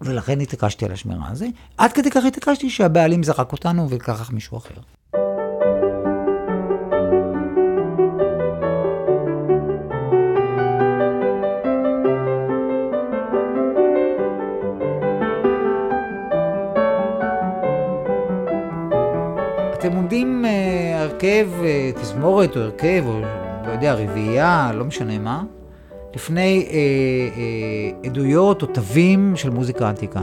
ולכן 0.02 0.42
התעקשתי 0.42 0.86
על 0.86 0.92
השמירה 0.92 1.28
הזה. 1.30 1.48
עד 1.78 1.92
כדי 1.94 2.12
כך 2.12 2.26
התעקשתי 2.26 2.70
שהבעלים 2.70 3.24
זרק 3.24 3.52
אותנו 3.52 3.90
ולקח 3.90 4.32
מישהו 4.32 4.58
אחר. 4.58 4.76
אתם 19.80 19.96
עומדים 19.96 20.46
אה, 20.46 21.02
הרכב, 21.02 21.48
אה, 21.64 21.92
תזמורת 22.02 22.58
או 22.58 22.62
הרכב, 22.62 23.04
או 23.06 23.20
לא 23.66 23.72
יודע, 23.72 23.94
רביעייה, 23.94 24.72
לא 24.74 24.86
משנה 24.86 25.20
מה, 25.20 25.44
לפני 26.16 26.68
אה, 26.70 26.76
אה, 26.76 28.10
עדויות 28.10 28.62
או 28.62 28.68
תווים 28.68 29.36
של 29.36 29.50
מוזיקה 29.50 29.90
עתיקה. 29.90 30.22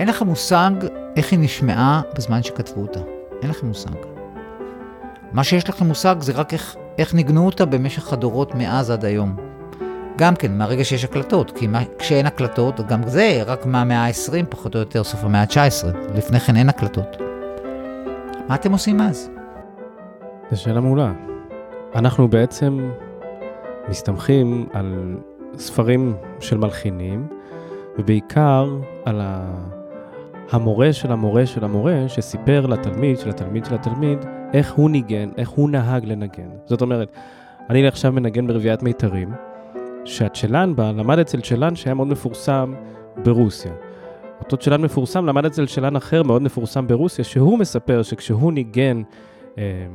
אין 0.00 0.08
לכם 0.08 0.26
מושג 0.26 0.70
איך 1.16 1.32
היא 1.32 1.38
נשמעה 1.38 2.02
בזמן 2.16 2.42
שכתבו 2.42 2.80
אותה. 2.80 3.00
אין 3.42 3.50
לכם 3.50 3.66
מושג. 3.66 3.96
מה 5.32 5.44
שיש 5.44 5.68
לכם 5.68 5.86
מושג 5.86 6.16
זה 6.20 6.32
רק 6.32 6.52
איך, 6.52 6.76
איך 6.98 7.14
ניגנו 7.14 7.46
אותה 7.46 7.64
במשך 7.64 8.12
הדורות 8.12 8.54
מאז 8.54 8.90
עד 8.90 9.04
היום. 9.04 9.36
גם 10.18 10.36
כן, 10.36 10.58
מהרגע 10.58 10.84
שיש 10.84 11.04
הקלטות, 11.04 11.50
כי 11.50 11.66
מה, 11.66 11.82
כשאין 11.98 12.26
הקלטות, 12.26 12.80
גם 12.88 13.08
זה 13.08 13.42
רק 13.46 13.66
מהמאה 13.66 14.06
ה-20, 14.06 14.46
פחות 14.48 14.74
או 14.74 14.80
יותר, 14.80 15.04
סוף 15.04 15.24
המאה 15.24 15.40
ה-19. 15.40 15.86
לפני 16.14 16.40
כן 16.40 16.56
אין 16.56 16.68
הקלטות. 16.68 17.16
מה 18.48 18.54
אתם 18.54 18.72
עושים 18.72 19.00
אז? 19.00 19.30
זו 20.50 20.60
שאלה 20.60 20.80
מעולה. 20.80 21.12
אנחנו 21.94 22.28
בעצם 22.28 22.90
מסתמכים 23.90 24.66
על 24.72 25.16
ספרים 25.54 26.14
של 26.40 26.58
מלחינים, 26.58 27.26
ובעיקר 27.98 28.76
על 29.04 29.20
המורה 30.50 30.92
של 30.92 31.12
המורה 31.12 31.46
של 31.46 31.64
המורה, 31.64 32.08
שסיפר 32.08 32.66
לתלמיד 32.66 33.18
של 33.18 33.30
התלמיד 33.30 33.64
של 33.64 33.74
התלמיד, 33.74 34.18
איך 34.52 34.72
הוא 34.72 34.90
ניגן, 34.90 35.30
איך 35.36 35.48
הוא 35.48 35.70
נהג 35.70 36.04
לנגן. 36.04 36.48
זאת 36.66 36.82
אומרת, 36.82 37.12
אני 37.70 37.88
עכשיו 37.88 38.12
מנגן 38.12 38.46
ברביעיית 38.46 38.82
מיתרים, 38.82 39.32
שהצ'לן 40.04 40.76
בה 40.76 40.92
למד 40.92 41.18
אצל 41.18 41.40
צ'לן 41.40 41.76
שהיה 41.76 41.94
מאוד 41.94 42.08
מפורסם 42.08 42.74
ברוסיה. 43.24 43.72
אותו 44.40 44.56
צ'לן 44.56 44.82
מפורסם 44.82 45.26
למד 45.26 45.44
אצל 45.44 45.66
צ'לן 45.66 45.96
אחר 45.96 46.22
מאוד 46.22 46.42
מפורסם 46.42 46.86
ברוסיה, 46.86 47.24
שהוא 47.24 47.58
מספר 47.58 48.02
שכשהוא 48.02 48.52
ניגן 48.52 49.02
אה, 49.58 49.86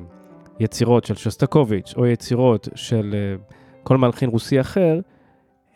יצירות 0.60 1.06
של 1.06 1.16
שוסטקוביץ' 1.16 1.94
או 1.98 2.06
יצירות 2.06 2.68
של 2.76 3.16
אה, 3.18 3.56
כל 3.86 3.98
מלחין 3.98 4.30
רוסי 4.30 4.62
אחר, 4.62 5.00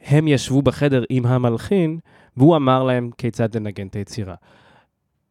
הם 0.06 0.28
ישבו 0.28 0.62
בחדר 0.62 1.04
עם 1.10 1.26
המלחין, 1.26 2.00
והוא 2.38 2.56
אמר 2.56 2.84
להם 2.84 3.10
כיצד 3.18 3.56
לנגן 3.56 3.88
את 3.88 3.96
היצירה. 3.96 4.36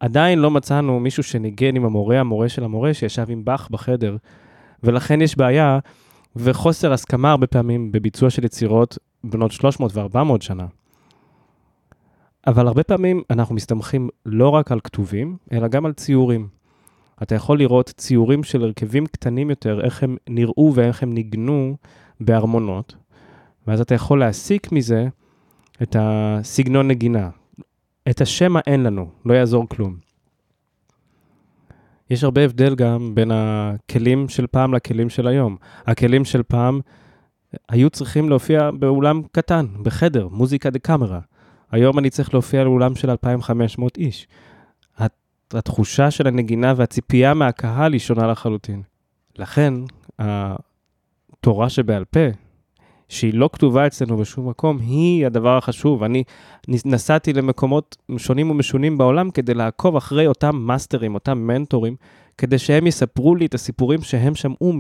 עדיין 0.01 0.39
לא 0.39 0.51
מצאנו 0.51 1.01
מישהו 1.01 1.23
שניגן 1.23 1.77
עם 1.77 1.85
המורה, 1.85 2.21
המורה 2.21 2.49
של 2.49 2.65
המורה, 2.65 2.95
שישב 2.95 3.27
עם 3.29 3.45
באך 3.45 3.69
בחדר, 3.71 4.17
ולכן 4.83 5.21
יש 5.21 5.37
בעיה 5.37 5.79
וחוסר 6.37 6.93
הסכמה 6.93 7.31
הרבה 7.31 7.47
פעמים 7.47 7.93
בביצוע 7.93 8.31
של 8.31 8.45
יצירות 8.45 8.99
בנות 9.25 9.53
300 9.53 9.97
ו-400 9.97 10.41
שנה. 10.41 10.67
אבל 12.47 12.67
הרבה 12.67 12.83
פעמים 12.83 13.23
אנחנו 13.31 13.55
מסתמכים 13.55 14.09
לא 14.27 14.49
רק 14.49 14.73
על 14.73 14.81
כתובים, 14.81 15.37
אלא 15.53 15.69
גם 15.69 15.87
על 15.87 15.93
ציורים. 15.93 16.49
אתה 17.23 17.35
יכול 17.35 17.59
לראות 17.59 17.93
ציורים 17.97 18.43
של 18.43 18.63
הרכבים 18.63 19.07
קטנים 19.07 19.51
יותר, 19.51 19.81
איך 19.85 20.03
הם 20.03 20.17
נראו 20.29 20.73
ואיך 20.75 21.03
הם 21.03 21.15
ניגנו 21.15 21.77
בארמונות, 22.21 22.97
ואז 23.67 23.81
אתה 23.81 23.95
יכול 23.95 24.21
להסיק 24.21 24.73
מזה 24.73 25.09
את 25.83 25.97
הסגנון 25.99 26.89
נגינה. 26.89 27.31
את 28.11 28.21
השמע 28.21 28.61
אין 28.67 28.83
לנו, 28.83 29.11
לא 29.25 29.35
יעזור 29.35 29.69
כלום. 29.69 29.97
יש 32.11 32.25
הרבה 32.25 32.45
הבדל 32.45 32.75
גם 32.75 33.15
בין 33.15 33.31
הכלים 33.35 34.29
של 34.29 34.47
פעם 34.47 34.75
לכלים 34.75 35.09
של 35.09 35.27
היום. 35.27 35.57
הכלים 35.87 36.25
של 36.25 36.43
פעם 36.43 36.81
היו 37.69 37.91
צריכים 37.91 38.29
להופיע 38.29 38.71
באולם 38.71 39.23
קטן, 39.33 39.67
בחדר, 39.83 40.29
מוזיקה 40.29 40.71
דה 40.71 40.79
קאמרה. 40.79 41.21
היום 41.71 41.99
אני 41.99 42.11
צריך 42.11 42.35
להופיע 42.35 42.65
לאולם 42.65 42.95
של 42.95 43.11
2,500 43.11 43.99
איש. 43.99 44.29
התחושה 45.53 46.11
של 46.11 46.27
הנגינה 46.27 46.75
והציפייה 46.77 47.35
מהקהל 47.35 47.93
היא 47.93 48.01
שונה 48.01 48.27
לחלוטין. 48.27 48.83
לכן, 49.39 49.75
התורה 51.41 51.69
שבעל 51.69 52.05
פה, 52.05 52.21
שהיא 53.09 53.35
לא 53.35 53.51
כתובה 53.53 53.87
אצלנו 53.87 54.17
בשום 54.17 54.49
מקום, 54.49 54.79
היא 54.79 55.27
הדבר 55.27 55.57
החשוב. 55.57 56.03
אני 56.03 56.25
נסעתי 56.69 57.33
למקומות 57.33 57.97
שונים 58.17 58.51
ומשונים 58.51 58.99
בעולם 58.99 59.31
כדי 59.31 59.55
לעקוב 59.55 59.97
אחרי 59.97 60.27
אותם 60.27 60.57
מאסטרים, 60.57 61.15
אותם 61.15 61.39
מנטורים, 61.39 61.97
כדי 62.39 62.59
שהם 62.59 62.87
יספרו 62.87 63.35
לי 63.35 63.47
את 63.47 63.55
הסיפורים 63.55 64.03
שהם 64.03 64.35
שמעו 64.35 64.73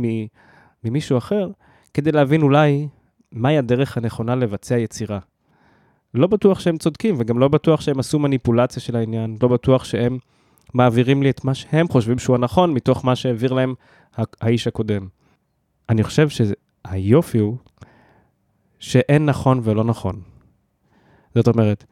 ממישהו 0.84 1.18
אחר, 1.18 1.50
כדי 1.94 2.12
להבין 2.12 2.42
אולי 2.42 2.88
מהי 3.32 3.58
הדרך 3.58 3.96
הנכונה 3.96 4.34
לבצע 4.34 4.78
יצירה. 4.78 5.18
לא 6.14 6.26
בטוח 6.26 6.60
שהם 6.60 6.78
צודקים, 6.78 7.14
וגם 7.18 7.38
לא 7.38 7.48
בטוח 7.48 7.80
שהם 7.80 7.98
עשו 7.98 8.18
מניפולציה 8.18 8.82
של 8.82 8.96
העניין, 8.96 9.36
לא 9.42 9.48
בטוח 9.48 9.84
שהם 9.84 10.18
מעבירים 10.74 11.22
לי 11.22 11.30
את 11.30 11.44
מה 11.44 11.54
שהם 11.54 11.88
חושבים 11.88 12.18
שהוא 12.18 12.36
הנכון, 12.36 12.74
מתוך 12.74 13.04
מה 13.04 13.16
שהעביר 13.16 13.52
להם 13.52 13.74
האיש 14.40 14.66
הקודם. 14.66 15.17
אני 15.88 16.02
חושב 16.02 16.28
שהיופי 16.28 17.38
הוא 17.38 17.56
שאין 18.78 19.26
נכון 19.26 19.60
ולא 19.62 19.84
נכון. 19.84 20.20
זאת 21.34 21.48
אומרת, 21.48 21.84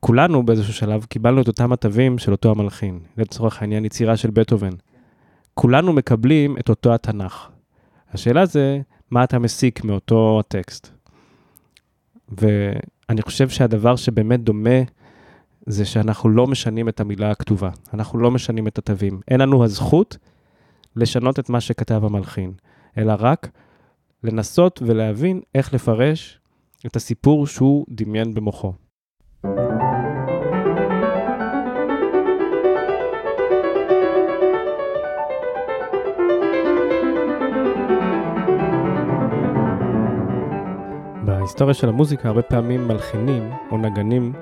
כולנו 0.00 0.46
באיזשהו 0.46 0.72
שלב 0.72 1.04
קיבלנו 1.04 1.42
את 1.42 1.48
אותם 1.48 1.72
התווים 1.72 2.18
של 2.18 2.32
אותו 2.32 2.50
המלחין, 2.50 3.00
לצורך 3.16 3.62
העניין 3.62 3.84
יצירה 3.84 4.16
של 4.16 4.30
בטהובן. 4.30 4.72
כולנו 5.54 5.92
מקבלים 5.92 6.58
את 6.58 6.68
אותו 6.68 6.94
התנ"ך. 6.94 7.48
השאלה 8.12 8.46
זה, 8.46 8.80
מה 9.10 9.24
אתה 9.24 9.38
מסיק 9.38 9.84
מאותו 9.84 10.40
הטקסט? 10.40 10.88
ואני 12.28 13.22
חושב 13.22 13.48
שהדבר 13.48 13.96
שבאמת 13.96 14.40
דומה, 14.40 14.80
זה 15.66 15.84
שאנחנו 15.84 16.28
לא 16.28 16.46
משנים 16.46 16.88
את 16.88 17.00
המילה 17.00 17.30
הכתובה, 17.30 17.70
אנחנו 17.94 18.18
לא 18.18 18.30
משנים 18.30 18.68
את 18.68 18.78
התווים. 18.78 19.20
אין 19.28 19.40
לנו 19.40 19.64
הזכות 19.64 20.16
לשנות 20.96 21.38
את 21.38 21.48
מה 21.48 21.60
שכתב 21.60 22.04
המלחין, 22.04 22.52
אלא 22.98 23.14
רק 23.18 23.50
לנסות 24.22 24.82
ולהבין 24.86 25.40
איך 25.54 25.74
לפרש 25.74 26.40
את 26.86 26.96
הסיפור 26.96 27.46
שהוא 27.46 27.86
דמיין 27.88 28.34
במוחו. 28.34 28.72
בהיסטוריה 41.24 41.74
של 41.74 41.88
המוזיקה 41.88 42.28
הרבה 42.28 42.42
פעמים 42.42 42.88
מלחינים 42.88 43.50
או 43.70 43.78
נגנים 43.78 44.32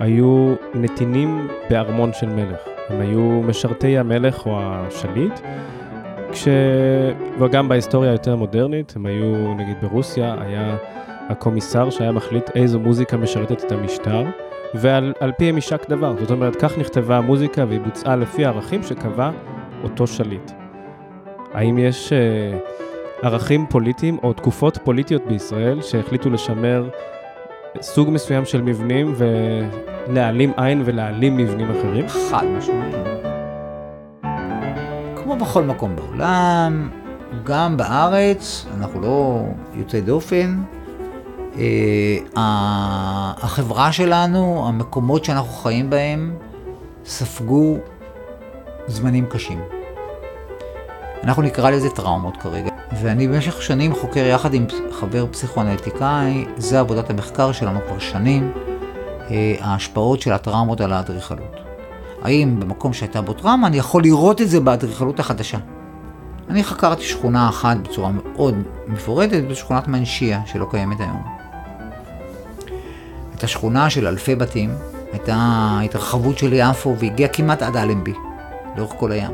היו 0.00 0.54
נתינים 0.74 1.48
בארמון 1.70 2.12
של 2.12 2.28
מלך. 2.28 2.60
הם 2.88 3.00
היו 3.00 3.42
משרתי 3.42 3.98
המלך 3.98 4.46
או 4.46 4.58
השליט, 4.62 5.40
כש... 6.34 6.48
וגם 7.38 7.68
בהיסטוריה 7.68 8.10
היותר 8.10 8.36
מודרנית, 8.36 8.92
הם 8.96 9.06
היו, 9.06 9.54
נגיד 9.54 9.76
ברוסיה, 9.82 10.36
היה 10.40 10.76
הקומיסר 11.28 11.90
שהיה 11.90 12.12
מחליט 12.12 12.50
איזו 12.54 12.80
מוזיקה 12.80 13.16
משרתת 13.16 13.64
את 13.64 13.72
המשטר, 13.72 14.24
ועל 14.74 15.32
פי 15.38 15.44
הם 15.44 15.54
יישק 15.54 15.88
דבר. 15.88 16.14
זאת 16.20 16.30
אומרת, 16.30 16.56
כך 16.56 16.78
נכתבה 16.78 17.16
המוזיקה 17.18 17.64
והיא 17.68 17.80
בוצעה 17.80 18.16
לפי 18.16 18.44
הערכים 18.44 18.82
שקבע 18.82 19.30
אותו 19.84 20.06
שליט. 20.06 20.50
האם 21.52 21.78
יש 21.78 22.12
uh, 22.12 23.26
ערכים 23.26 23.66
פוליטיים 23.70 24.18
או 24.22 24.32
תקופות 24.32 24.78
פוליטיות 24.84 25.26
בישראל 25.26 25.82
שהחליטו 25.82 26.30
לשמר 26.30 26.88
סוג 27.80 28.10
מסוים 28.10 28.44
של 28.44 28.62
מבנים 28.62 29.14
ולהעלים 29.16 30.52
עין 30.56 30.82
ולהעלים 30.84 31.36
מבנים 31.36 31.70
אחרים? 31.70 32.08
חד 32.08 32.46
משמעית. 32.46 33.13
כמו 35.24 35.36
בכל 35.36 35.64
מקום 35.64 35.96
בעולם, 35.96 36.90
גם 37.44 37.76
בארץ, 37.76 38.66
אנחנו 38.76 39.00
לא 39.00 39.42
יוצאי 39.74 40.00
דופן. 40.00 40.62
החברה 42.36 43.92
שלנו, 43.92 44.68
המקומות 44.68 45.24
שאנחנו 45.24 45.52
חיים 45.52 45.90
בהם, 45.90 46.36
ספגו 47.04 47.76
זמנים 48.86 49.26
קשים. 49.26 49.60
אנחנו 51.22 51.42
נקרא 51.42 51.70
לזה 51.70 51.90
טראומות 51.90 52.36
כרגע. 52.36 52.70
ואני 53.02 53.28
במשך 53.28 53.62
שנים 53.62 53.94
חוקר 53.94 54.26
יחד 54.26 54.54
עם 54.54 54.66
חבר 54.92 55.26
פסיכואנליטיקאי, 55.30 56.44
זה 56.56 56.80
עבודת 56.80 57.10
המחקר 57.10 57.52
שלנו 57.52 57.80
כבר 57.86 57.98
שנים, 57.98 58.52
אה, 59.30 59.54
ההשפעות 59.60 60.20
של 60.20 60.32
הטראומות 60.32 60.80
על 60.80 60.92
האדריכלות. 60.92 61.63
האם 62.24 62.60
במקום 62.60 62.92
שהייתה 62.92 63.22
בו 63.22 63.32
טראומה 63.32 63.66
אני 63.66 63.76
יכול 63.76 64.02
לראות 64.02 64.40
את 64.40 64.48
זה 64.48 64.60
באדריכלות 64.60 65.20
החדשה? 65.20 65.58
אני 66.48 66.64
חקרתי 66.64 67.02
שכונה 67.02 67.48
אחת 67.48 67.76
בצורה 67.76 68.10
מאוד 68.10 68.54
מפורטת, 68.86 69.42
בשכונת 69.50 69.88
מנשיה, 69.88 70.40
שלא 70.46 70.66
קיימת 70.70 71.00
היום. 71.00 71.22
הייתה 73.30 73.46
שכונה 73.46 73.90
של 73.90 74.06
אלפי 74.06 74.34
בתים, 74.34 74.70
הייתה 75.12 75.78
התרחבות 75.84 76.38
של 76.38 76.52
יפו 76.52 76.96
והגיעה 76.98 77.28
כמעט 77.28 77.62
עד 77.62 77.76
אלנבי, 77.76 78.14
לאורך 78.76 78.92
כל 78.98 79.12
הים. 79.12 79.32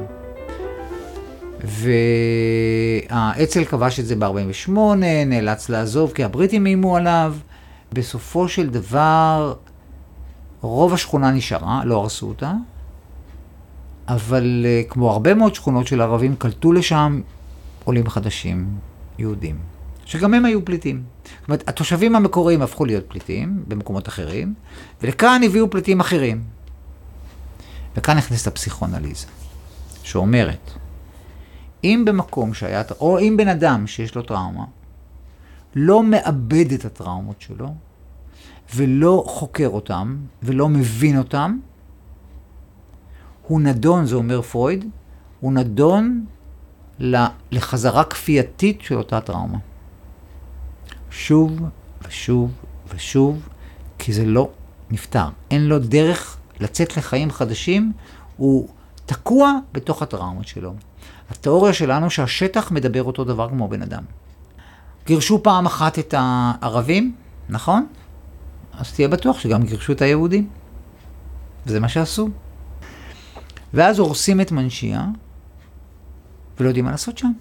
והאצ"ל 3.20 3.64
כבש 3.64 4.00
את 4.00 4.07
זה 4.07 4.16
ב-48, 4.16 4.70
נאלץ 5.26 5.68
לעזוב 5.68 6.12
כי 6.12 6.24
הבריטים 6.24 6.66
איימו 6.66 6.96
עליו. 6.96 7.35
בסופו 7.92 8.48
של 8.48 8.70
דבר, 8.70 9.55
רוב 10.61 10.94
השכונה 10.94 11.31
נשארה, 11.31 11.83
לא 11.85 11.96
הרסו 11.96 12.26
אותה, 12.26 12.53
אבל 14.14 14.62
אה, 14.64 14.83
כמו 14.88 15.11
הרבה 15.11 15.35
מאוד 15.35 15.55
שכונות 15.55 15.87
של 15.87 16.01
ערבים, 16.01 16.37
קלטו 16.37 16.73
לשם 16.73 17.20
עולים 17.85 18.09
חדשים, 18.09 18.79
יהודים, 19.18 19.59
שגם 20.05 20.35
הם 20.35 20.44
היו 20.44 20.64
פליטים. 20.64 21.03
זאת 21.25 21.49
אומרת, 21.49 21.68
התושבים 21.68 22.16
המקוריים 22.16 22.62
הפכו 22.62 22.85
להיות 22.85 23.05
פליטים 23.09 23.64
במקומות 23.68 24.09
אחרים, 24.09 24.55
ולכאן 25.03 25.40
הביאו 25.44 25.70
פליטים 25.70 26.01
אחרים. 26.01 26.42
וכאן 27.96 28.16
נכנסת 28.16 28.46
הפסיכואנליזה, 28.46 29.27
שאומרת, 30.03 30.70
אם 31.85 32.03
במקום 32.07 32.55
שהיה, 32.55 32.83
או 33.01 33.18
אם 33.18 33.35
בן 33.38 33.49
אדם 33.49 33.87
שיש 33.87 34.14
לו 34.14 34.23
טראומה, 34.23 34.64
לא 35.75 36.03
מאבד 36.03 36.73
את 36.73 36.85
הטראומות 36.85 37.40
שלו, 37.40 37.75
ולא 38.75 39.25
חוקר 39.27 39.68
אותם, 39.68 40.16
ולא 40.42 40.68
מבין 40.68 41.18
אותם, 41.18 41.59
הוא 43.51 43.61
נדון, 43.61 44.07
זה 44.07 44.15
אומר 44.15 44.43
פרויד, 44.43 44.85
הוא 45.41 45.53
נדון 45.53 46.25
לחזרה 47.51 48.05
כפייתית 48.05 48.83
של 48.83 48.95
אותה 48.95 49.21
טראומה. 49.21 49.59
שוב 51.11 51.61
ושוב 52.09 52.51
ושוב, 52.95 53.49
כי 53.99 54.13
זה 54.13 54.25
לא 54.25 54.51
נפתר. 54.91 55.29
אין 55.51 55.67
לו 55.67 55.79
דרך 55.79 56.37
לצאת 56.61 56.97
לחיים 56.97 57.31
חדשים, 57.31 57.93
הוא 58.37 58.69
תקוע 59.07 59.53
בתוך 59.73 60.03
הטראומות 60.03 60.47
שלו. 60.47 60.75
התיאוריה 61.31 61.73
שלנו 61.73 62.11
שהשטח 62.11 62.71
מדבר 62.71 63.03
אותו 63.03 63.25
דבר 63.25 63.49
כמו 63.49 63.69
בן 63.69 63.83
אדם. 63.83 64.03
גירשו 65.07 65.43
פעם 65.43 65.67
אחת 65.67 65.99
את 65.99 66.15
הערבים, 66.19 67.15
נכון? 67.49 67.87
אז 68.73 68.93
תהיה 68.93 69.09
בטוח 69.09 69.39
שגם 69.39 69.63
גירשו 69.63 69.93
את 69.93 70.03
היהודים. 70.03 70.49
וזה 71.67 71.81
מה 71.81 71.89
שעשו. 71.89 72.29
ואז 73.75 73.99
הורסים 73.99 74.41
את 74.41 74.53
מנשיה, 74.53 75.07
ולא 76.59 76.69
יודעים 76.69 76.85
מה 76.85 76.91
לעשות 76.91 77.19
שם. 77.19 77.33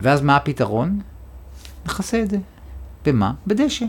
ואז 0.00 0.20
מה 0.20 0.36
הפתרון? 0.36 1.00
נכסה 1.86 2.22
את 2.22 2.30
זה. 2.30 2.38
במה? 3.04 3.32
בדשא. 3.46 3.86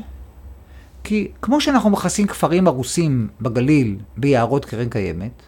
כי 1.04 1.32
כמו 1.42 1.62
שאנחנו 1.62 1.90
מכסים 1.90 2.28
כפרים 2.28 2.68
הרוסים 2.68 3.30
בגליל 3.42 4.00
ביערות 4.18 4.66
קרן 4.66 4.90
קיימת, 4.90 5.44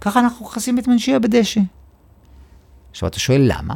ככה 0.00 0.20
אנחנו 0.20 0.46
מכסים 0.46 0.78
את 0.78 0.88
מנשיה 0.88 1.18
בדשא. 1.18 1.60
עכשיו 2.90 3.08
אתה 3.08 3.18
שואל 3.18 3.42
למה? 3.44 3.74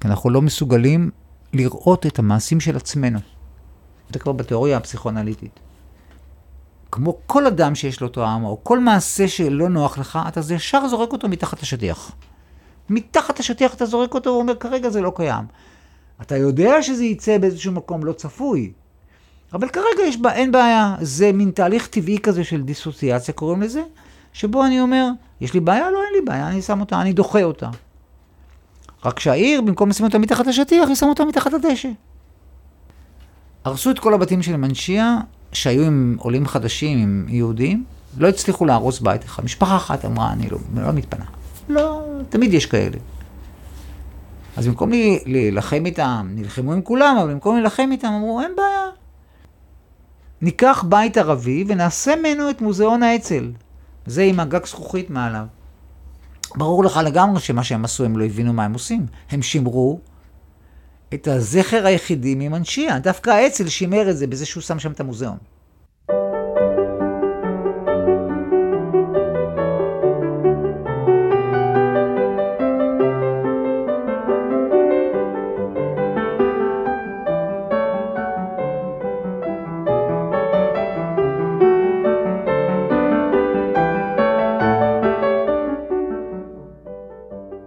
כי 0.00 0.08
אנחנו 0.08 0.30
לא 0.30 0.42
מסוגלים 0.42 1.10
לראות 1.52 2.06
את 2.06 2.18
המעשים 2.18 2.60
של 2.60 2.76
עצמנו. 2.76 3.18
זה 4.12 4.18
כבר 4.18 4.32
בתיאוריה 4.32 4.76
הפסיכואנליטית. 4.76 5.60
כמו 6.92 7.16
כל 7.26 7.46
אדם 7.46 7.74
שיש 7.74 8.00
לו 8.00 8.08
טראומה, 8.08 8.48
או 8.48 8.58
כל 8.62 8.78
מעשה 8.78 9.28
שלא 9.28 9.68
נוח 9.68 9.98
לך, 9.98 10.18
אתה 10.28 10.40
ישר 10.54 10.88
זורק 10.88 11.12
אותו 11.12 11.28
מתחת 11.28 11.62
לשטיח. 11.62 12.12
מתחת 12.90 13.40
לשטיח 13.40 13.74
אתה 13.74 13.86
זורק 13.86 14.14
אותו 14.14 14.30
ואומר, 14.30 14.54
כרגע 14.54 14.90
זה 14.90 15.00
לא 15.00 15.12
קיים. 15.16 15.44
אתה 16.22 16.36
יודע 16.36 16.82
שזה 16.82 17.04
יצא 17.04 17.38
באיזשהו 17.38 17.72
מקום 17.72 18.04
לא 18.04 18.12
צפוי, 18.12 18.72
אבל 19.52 19.68
כרגע 19.68 20.02
יש 20.06 20.16
בה, 20.16 20.32
אין 20.32 20.52
בעיה. 20.52 20.96
זה 21.00 21.32
מין 21.32 21.50
תהליך 21.50 21.86
טבעי 21.86 22.18
כזה 22.18 22.44
של 22.44 22.62
דיסוציאציה, 22.62 23.34
קוראים 23.34 23.62
לזה, 23.62 23.82
שבו 24.32 24.64
אני 24.64 24.80
אומר, 24.80 25.08
יש 25.40 25.54
לי 25.54 25.60
בעיה? 25.60 25.90
לא, 25.90 26.02
אין 26.04 26.12
לי 26.14 26.20
בעיה, 26.20 26.48
אני 26.48 26.62
שם 26.62 26.80
אותה, 26.80 27.00
אני 27.00 27.12
דוחה 27.12 27.42
אותה. 27.42 27.70
רק 29.04 29.20
שהעיר, 29.20 29.60
במקום 29.60 29.88
לשים 29.88 30.06
אותה 30.06 30.18
מתחת 30.18 30.46
לשטיח, 30.46 30.88
היא 30.88 30.96
שמה 30.96 31.08
אותה 31.08 31.24
מתחת 31.24 31.52
לדשא. 31.52 31.88
הרסו 33.64 33.90
את 33.90 33.98
כל 33.98 34.14
הבתים 34.14 34.42
של 34.42 34.56
מנשיה, 34.56 35.18
שהיו 35.52 35.82
עם 35.82 36.16
עולים 36.18 36.46
חדשים, 36.46 36.98
עם 36.98 37.26
יהודים, 37.28 37.84
לא 38.18 38.28
הצליחו 38.28 38.64
להרוס 38.64 39.00
בית 39.00 39.24
אחד. 39.24 39.44
משפחה 39.44 39.76
אחת 39.76 40.04
אמרה, 40.04 40.32
אני 40.32 40.50
לא, 40.50 40.58
לא 40.74 40.92
מתפנה. 40.92 41.24
לא, 41.68 42.02
תמיד 42.28 42.54
יש 42.54 42.66
כאלה. 42.66 42.96
אז 44.56 44.66
במקום 44.66 44.90
להילחם 45.26 45.86
איתם, 45.86 46.28
נלחמו 46.34 46.72
עם 46.72 46.82
כולם, 46.82 47.16
אבל 47.22 47.32
במקום 47.32 47.54
להילחם 47.54 47.88
איתם, 47.92 48.08
אמרו, 48.08 48.40
אין 48.40 48.52
בעיה. 48.56 48.86
ניקח 50.42 50.84
בית 50.88 51.16
ערבי 51.16 51.64
ונעשה 51.68 52.16
ממנו 52.16 52.50
את 52.50 52.60
מוזיאון 52.60 53.02
האצ"ל. 53.02 53.50
זה 54.06 54.22
עם 54.22 54.40
הגג 54.40 54.66
זכוכית 54.66 55.10
מעליו. 55.10 55.46
ברור 56.56 56.84
לך 56.84 57.00
לגמרי 57.04 57.40
שמה 57.40 57.64
שהם 57.64 57.84
עשו, 57.84 58.04
הם 58.04 58.18
לא 58.18 58.24
הבינו 58.24 58.52
מה 58.52 58.64
הם 58.64 58.72
עושים. 58.72 59.06
הם 59.30 59.42
שימרו 59.42 60.00
את 61.14 61.28
הזכר 61.28 61.86
היחידי 61.86 62.34
ממנשיה. 62.34 62.98
דווקא 62.98 63.30
האצ"ל 63.30 63.68
שימר 63.68 64.10
את 64.10 64.16
זה 64.16 64.26
בזה 64.26 64.46
שהוא 64.46 64.62
שם 64.62 64.78
שם 64.78 64.92
את 64.92 65.00
המוזיאון. 65.00 65.36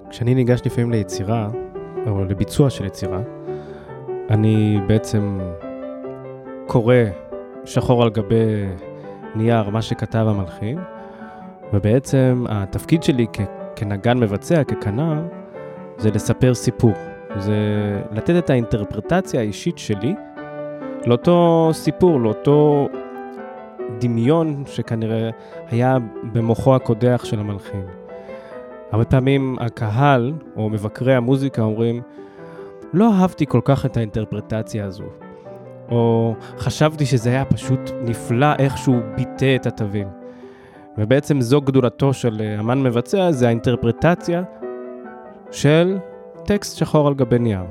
כשאני 0.09 0.35
ניגש 0.35 0.61
לפעמים 0.65 0.91
ליצירה, 0.91 1.49
או 2.07 2.23
לביצוע 2.25 2.69
של 2.69 2.85
יצירה, 2.85 3.19
אני 4.29 4.79
בעצם 4.87 5.39
קורא 6.67 6.95
שחור 7.65 8.03
על 8.03 8.09
גבי 8.09 8.65
נייר 9.35 9.69
מה 9.69 9.81
שכתב 9.81 10.25
המלחין, 10.29 10.79
ובעצם 11.73 12.45
התפקיד 12.49 13.03
שלי 13.03 13.27
כ- 13.33 13.41
כנגן 13.75 14.17
מבצע, 14.17 14.63
ככנר, 14.63 15.21
זה 15.97 16.11
לספר 16.11 16.53
סיפור. 16.53 16.93
זה 17.37 17.55
לתת 18.11 18.35
את 18.37 18.49
האינטרפרטציה 18.49 19.39
האישית 19.39 19.77
שלי 19.77 20.15
לאותו 21.05 21.69
סיפור, 21.73 22.19
לאותו 22.19 22.87
דמיון 23.99 24.63
שכנראה 24.65 25.29
היה 25.69 25.97
במוחו 26.33 26.75
הקודח 26.75 27.21
של 27.25 27.39
המלחין. 27.39 28.02
הרבה 28.93 29.05
פעמים 29.05 29.55
הקהל 29.59 30.33
או 30.55 30.69
מבקרי 30.69 31.15
המוזיקה 31.15 31.61
אומרים, 31.61 32.01
לא 32.93 33.13
אהבתי 33.13 33.45
כל 33.45 33.61
כך 33.65 33.85
את 33.85 33.97
האינטרפרטציה 33.97 34.85
הזו, 34.85 35.03
או 35.89 36.35
חשבתי 36.57 37.05
שזה 37.05 37.29
היה 37.29 37.45
פשוט 37.45 37.79
נפלא 38.01 38.47
איך 38.59 38.77
שהוא 38.77 39.01
ביטא 39.15 39.55
את 39.55 39.65
התווים. 39.65 40.07
ובעצם 40.97 41.41
זו 41.41 41.61
גדולתו 41.61 42.13
של 42.13 42.41
אה, 42.41 42.59
אמן 42.59 42.83
מבצע, 42.83 43.31
זה 43.31 43.47
האינטרפרטציה 43.47 44.43
של 45.51 45.97
טקסט 46.45 46.77
שחור 46.77 47.07
על 47.07 47.13
גבי 47.13 47.39
נייר. 47.39 47.65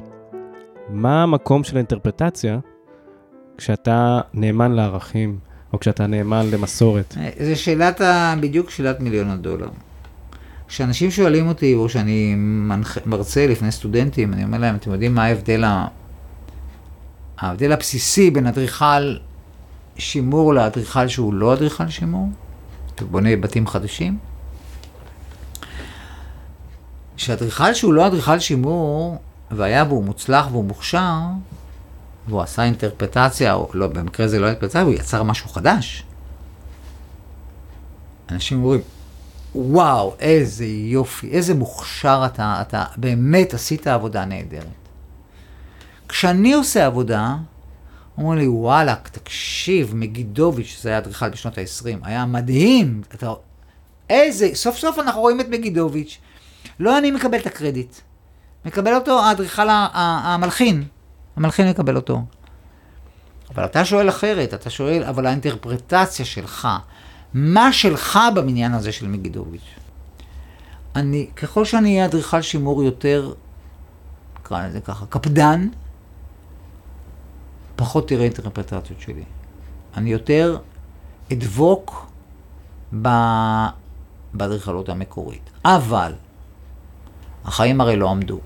מה 0.88 1.22
המקום 1.22 1.64
של 1.64 1.76
האינטרפרטציה 1.76 2.58
כשאתה 3.58 4.20
נאמן 4.34 4.72
לערכים, 4.72 5.38
או 5.72 5.80
כשאתה 5.80 6.06
נאמן 6.06 6.46
למסורת? 6.52 7.14
אה, 7.20 7.30
זו 7.46 7.60
שאלת. 7.60 8.00
בדיוק 8.40 8.70
שאלת 8.70 9.00
מיליון 9.00 9.30
הדולר. 9.30 9.68
כשאנשים 10.72 11.10
שואלים 11.10 11.48
אותי, 11.48 11.74
או 11.74 11.88
שאני 11.88 12.34
מנח... 12.34 12.98
מרצה 13.06 13.46
לפני 13.46 13.72
סטודנטים, 13.72 14.32
אני 14.32 14.44
אומר 14.44 14.58
להם, 14.58 14.76
אתם 14.76 14.92
יודעים 14.92 15.14
מה 15.14 15.24
ההבדל, 15.24 15.64
ה... 15.64 15.86
ההבדל 17.38 17.72
הבסיסי 17.72 18.30
בין 18.30 18.46
אדריכל 18.46 19.16
שימור 19.96 20.54
לאדריכל 20.54 21.08
שהוא 21.08 21.34
לא 21.34 21.52
אדריכל 21.52 21.88
שימור? 21.88 22.28
אתה 22.94 23.04
בונה 23.04 23.36
בתים 23.36 23.66
חדשים? 23.66 24.18
שאדריכל 27.16 27.74
שהוא 27.74 27.92
לא 27.92 28.06
אדריכל 28.06 28.38
שימור, 28.38 29.18
והיה 29.50 29.84
והוא 29.88 30.04
מוצלח 30.04 30.46
והוא 30.50 30.64
מוכשר, 30.64 31.18
והוא 32.28 32.42
עשה 32.42 32.62
אינטרפרטציה, 32.62 33.54
או 33.54 33.70
לא, 33.74 33.86
במקרה 33.86 34.28
זה 34.28 34.38
לא 34.38 34.46
אינטרפרטציה, 34.46 34.82
הוא 34.82 34.92
יצר 34.92 35.22
משהו 35.22 35.48
חדש. 35.48 36.04
אנשים 38.30 38.62
אומרים, 38.62 38.80
וואו, 39.54 40.14
איזה 40.20 40.64
יופי, 40.66 41.30
איזה 41.30 41.54
מוכשר 41.54 42.22
אתה, 42.26 42.58
אתה 42.60 42.84
באמת 42.96 43.54
עשית 43.54 43.86
עבודה 43.86 44.24
נהדרת. 44.24 44.66
כשאני 46.08 46.52
עושה 46.52 46.86
עבודה, 46.86 47.36
אומרים 48.18 48.38
לי, 48.38 48.48
וואלכ, 48.48 49.08
תקשיב, 49.08 49.94
מגידוביץ', 49.94 50.66
שזה 50.66 50.88
היה 50.88 50.98
אדריכל 50.98 51.28
בשנות 51.28 51.58
ה-20, 51.58 51.98
היה 52.02 52.26
מדהים. 52.26 53.02
אתה... 53.14 53.32
איזה, 54.10 54.48
סוף 54.54 54.78
סוף 54.78 54.98
אנחנו 54.98 55.20
רואים 55.20 55.40
את 55.40 55.48
מגידוביץ'. 55.48 56.18
לא 56.80 56.98
אני 56.98 57.10
מקבל 57.10 57.38
את 57.38 57.46
הקרדיט. 57.46 57.96
מקבל 58.64 58.94
אותו 58.94 59.20
האדריכל 59.24 59.68
המלחין. 59.68 60.84
המלחין 61.36 61.68
מקבל 61.68 61.96
אותו. 61.96 62.22
אבל 63.54 63.64
אתה 63.64 63.84
שואל 63.84 64.08
אחרת, 64.08 64.54
אתה 64.54 64.70
שואל, 64.70 65.04
אבל 65.04 65.26
האינטרפרטציה 65.26 66.24
שלך, 66.24 66.68
מה 67.34 67.72
שלך 67.72 68.18
במניין 68.34 68.74
הזה 68.74 68.92
של 68.92 69.08
מגידוביץ'? 69.08 69.74
אני, 70.96 71.30
ככל 71.36 71.64
שאני 71.64 71.94
אהיה 71.94 72.04
אדריכל 72.04 72.42
שימור 72.42 72.82
יותר, 72.82 73.32
נקרא 74.40 74.66
לזה 74.66 74.80
ככה, 74.80 75.06
קפדן, 75.06 75.68
פחות 77.76 78.08
תראה 78.08 78.24
אינטרפרטציות 78.24 79.00
שלי. 79.00 79.24
אני 79.96 80.10
יותר 80.10 80.58
אדבוק 81.32 82.06
באדריכלות 84.34 84.88
המקורית. 84.88 85.50
אבל, 85.64 86.12
החיים 87.44 87.80
הרי 87.80 87.96
לא 87.96 88.10
עמדו, 88.10 88.40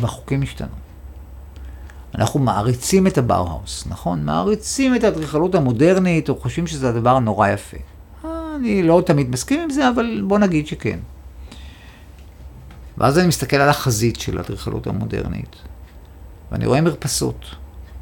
והחוקים 0.00 0.42
השתנו. 0.42 0.85
אנחנו 2.16 2.40
מעריצים 2.40 3.06
את 3.06 3.18
הבאוהאוס, 3.18 3.84
נכון? 3.86 4.24
מעריצים 4.24 4.96
את 4.96 5.04
האדריכלות 5.04 5.54
המודרנית, 5.54 6.28
או 6.28 6.40
חושבים 6.40 6.66
שזה 6.66 6.88
הדבר 6.88 7.18
נורא 7.18 7.48
יפה. 7.48 7.76
אני 8.56 8.82
לא 8.82 9.02
תמיד 9.06 9.30
מסכים 9.30 9.60
עם 9.60 9.70
זה, 9.70 9.88
אבל 9.88 10.22
בוא 10.26 10.38
נגיד 10.38 10.66
שכן. 10.66 10.98
ואז 12.98 13.18
אני 13.18 13.28
מסתכל 13.28 13.56
על 13.56 13.68
החזית 13.68 14.20
של 14.20 14.38
האדריכלות 14.38 14.86
המודרנית, 14.86 15.56
ואני 16.52 16.66
רואה 16.66 16.80
מרפסות. 16.80 17.44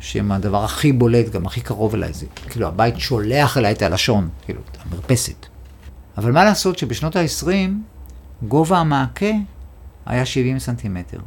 שהם 0.05 0.33
הדבר 0.33 0.64
הכי 0.64 0.92
בולט, 0.92 1.29
גם 1.29 1.46
הכי 1.46 1.61
קרוב 1.61 1.94
אליי, 1.94 2.12
זה 2.12 2.27
כאילו 2.50 2.66
הבית 2.66 2.98
שולח 2.98 3.59
אליי 3.59 3.72
את 3.72 3.83
הלשון, 3.83 4.29
כאילו, 4.44 4.61
את 4.72 4.77
המרפסת. 4.85 5.46
אבל 6.18 6.33
מה 6.33 6.44
לעשות 6.44 6.79
שבשנות 6.79 7.16
ה-20, 7.16 7.48
גובה 8.42 8.79
המעקה 8.79 9.31
היה 10.07 10.27
70 10.27 10.59
סנטימטר. 10.59 11.18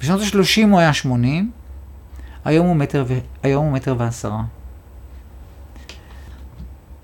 בשנות 0.00 0.20
ה-30 0.20 0.70
הוא 0.70 0.78
היה 0.78 0.92
80, 0.92 1.50
היום 2.44 2.66
הוא 2.66 2.76
מטר, 2.76 3.04
ו... 3.08 3.18
היום 3.42 3.64
הוא 3.64 3.72
מטר 3.72 3.94
ועשרה. 3.98 4.42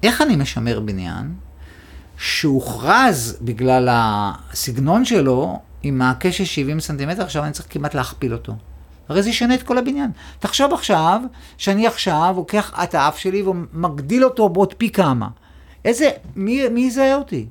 איך 0.02 0.22
אני 0.22 0.36
משמר 0.36 0.80
בניין 0.80 1.34
שהוכרז 2.18 3.38
בגלל 3.40 3.88
הסגנון 3.90 5.04
שלו 5.04 5.60
עם 5.82 5.98
מעקה 5.98 6.32
של 6.32 6.44
70 6.44 6.80
סנטימטר, 6.80 7.22
עכשיו 7.22 7.44
אני 7.44 7.52
צריך 7.52 7.66
כמעט 7.70 7.94
להכפיל 7.94 8.32
אותו. 8.32 8.54
הרי 9.08 9.22
זה 9.22 9.30
ישנה 9.30 9.54
את 9.54 9.62
כל 9.62 9.78
הבניין. 9.78 10.10
תחשוב 10.38 10.72
עכשיו, 10.72 11.20
שאני 11.58 11.86
עכשיו 11.86 12.32
לוקח 12.36 12.72
את 12.82 12.94
האף 12.94 13.18
שלי 13.18 13.42
ומגדיל 13.42 14.24
אותו 14.24 14.48
בעוד 14.48 14.74
פי 14.74 14.90
כמה. 14.90 15.28
איזה, 15.84 16.10
מי, 16.36 16.68
מי 16.68 16.80
יזהה 16.80 17.14
אותי? 17.14 17.46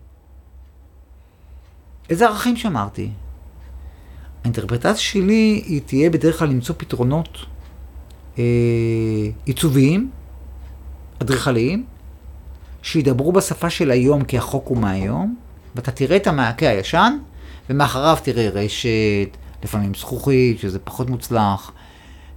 איזה 2.09 2.25
ערכים 2.27 2.55
שמרתי? 2.55 3.09
האינטרפרטציה 4.43 4.95
שלי 4.95 5.63
היא 5.65 5.81
תהיה 5.85 6.09
בדרך 6.09 6.39
כלל 6.39 6.47
למצוא 6.47 6.75
פתרונות 6.77 7.37
אה, 8.39 8.43
עיצוביים, 9.45 10.09
אדריכליים, 11.21 11.85
שידברו 12.81 13.31
בשפה 13.31 13.69
של 13.69 13.91
היום 13.91 14.23
כי 14.23 14.37
החוק 14.37 14.67
הוא 14.67 14.77
מהיום, 14.77 15.35
ואתה 15.75 15.91
תראה 15.91 16.17
את 16.17 16.27
המעקה 16.27 16.69
הישן, 16.69 17.17
ומאחריו 17.69 18.17
תראה 18.23 18.49
רשת, 18.49 19.37
לפעמים 19.63 19.93
זכוכית, 19.93 20.59
שזה 20.59 20.79
פחות 20.79 21.09
מוצלח. 21.09 21.71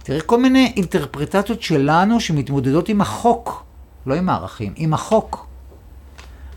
תראה 0.03 0.21
כל 0.21 0.41
מיני 0.41 0.73
אינטרפרטציות 0.75 1.61
שלנו 1.61 2.19
שמתמודדות 2.19 2.89
עם 2.89 3.01
החוק, 3.01 3.63
לא 4.05 4.15
עם 4.15 4.29
הערכים, 4.29 4.73
עם 4.75 4.93
החוק. 4.93 5.47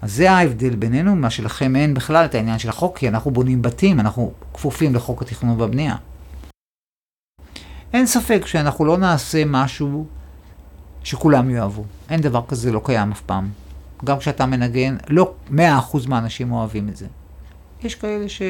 אז 0.03 0.13
זה 0.13 0.31
ההבדל 0.31 0.77
בינינו, 0.77 1.17
מה 1.17 1.31
שלכם 1.31 1.77
אין 1.77 1.95
בכלל 1.95 2.25
את 2.25 2.35
העניין 2.35 2.59
של 2.59 2.69
החוק, 2.69 2.99
כי 2.99 3.09
אנחנו 3.09 3.31
בונים 3.31 3.63
בתים, 3.63 4.01
אנחנו 4.01 4.33
כפופים 4.55 4.95
לחוק 4.95 5.23
התכנון 5.23 5.61
והבנייה. 5.61 5.97
אין 7.93 8.07
ספק 8.07 8.47
שאנחנו 8.47 8.85
לא 8.85 8.99
נעשה 8.99 9.43
משהו 9.47 10.07
שכולם 11.05 11.51
יאהבו. 11.51 11.85
אין 12.11 12.21
דבר 12.21 12.43
כזה, 12.49 12.73
לא 12.73 12.81
קיים 12.85 13.13
אף 13.13 13.21
פעם. 13.21 13.51
גם 14.05 14.19
כשאתה 14.19 14.47
מנגן, 14.47 14.97
לא 15.09 15.35
100% 15.51 15.53
מהאנשים 16.09 16.53
אוהבים 16.53 16.89
את 16.89 16.97
זה. 16.97 17.07
יש 17.83 17.95
כאלה 17.95 18.29
ש... 18.29 18.43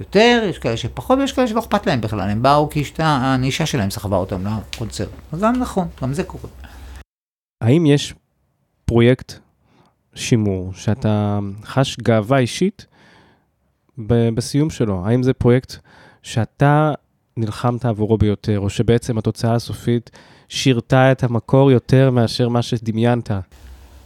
יותר, 0.00 0.42
יש 0.50 0.58
כאלה 0.58 0.76
שפחות, 0.76 1.18
ויש 1.18 1.32
כאלה 1.32 1.46
שלא 1.46 1.60
אכפת 1.60 1.86
להם 1.86 2.00
בכלל, 2.00 2.30
הם 2.30 2.42
באו 2.42 2.70
כי 2.70 2.82
הנישה 2.98 3.66
שלהם 3.66 3.90
סחבה 3.90 4.16
אותם 4.16 4.44
לקונצרט. 4.46 5.08
אז 5.32 5.40
גם 5.40 5.56
נכון, 5.56 5.88
גם 6.02 6.14
זה 6.14 6.24
קורה. 6.24 6.48
האם 7.60 7.86
יש 7.86 8.14
פרויקט 8.84 9.32
שימור 10.14 10.72
שאתה 10.74 11.38
חש 11.64 11.96
גאווה 11.96 12.38
אישית 12.38 12.86
בסיום 14.08 14.70
שלו? 14.70 15.06
האם 15.06 15.22
זה 15.22 15.32
פרויקט 15.32 15.74
שאתה 16.22 16.92
נלחמת 17.36 17.84
עבורו 17.84 18.18
ביותר, 18.18 18.58
או 18.58 18.70
שבעצם 18.70 19.18
התוצאה 19.18 19.54
הסופית 19.54 20.10
שירתה 20.48 21.12
את 21.12 21.24
המקור 21.24 21.70
יותר 21.70 22.10
מאשר 22.10 22.48
מה 22.48 22.62
שדמיינת? 22.62 23.30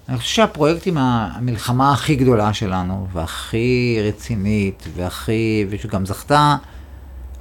אני 0.09 0.19
חושב 0.19 0.35
שהפרויקט 0.35 0.87
עם 0.87 0.99
המלחמה 0.99 1.93
הכי 1.93 2.17
גדולה 2.17 2.55
שלנו, 2.55 3.07
והכי 3.13 3.99
רצינית, 4.09 4.85
והכי, 4.95 5.67
ושגם 5.69 6.07
זכתה 6.07 6.57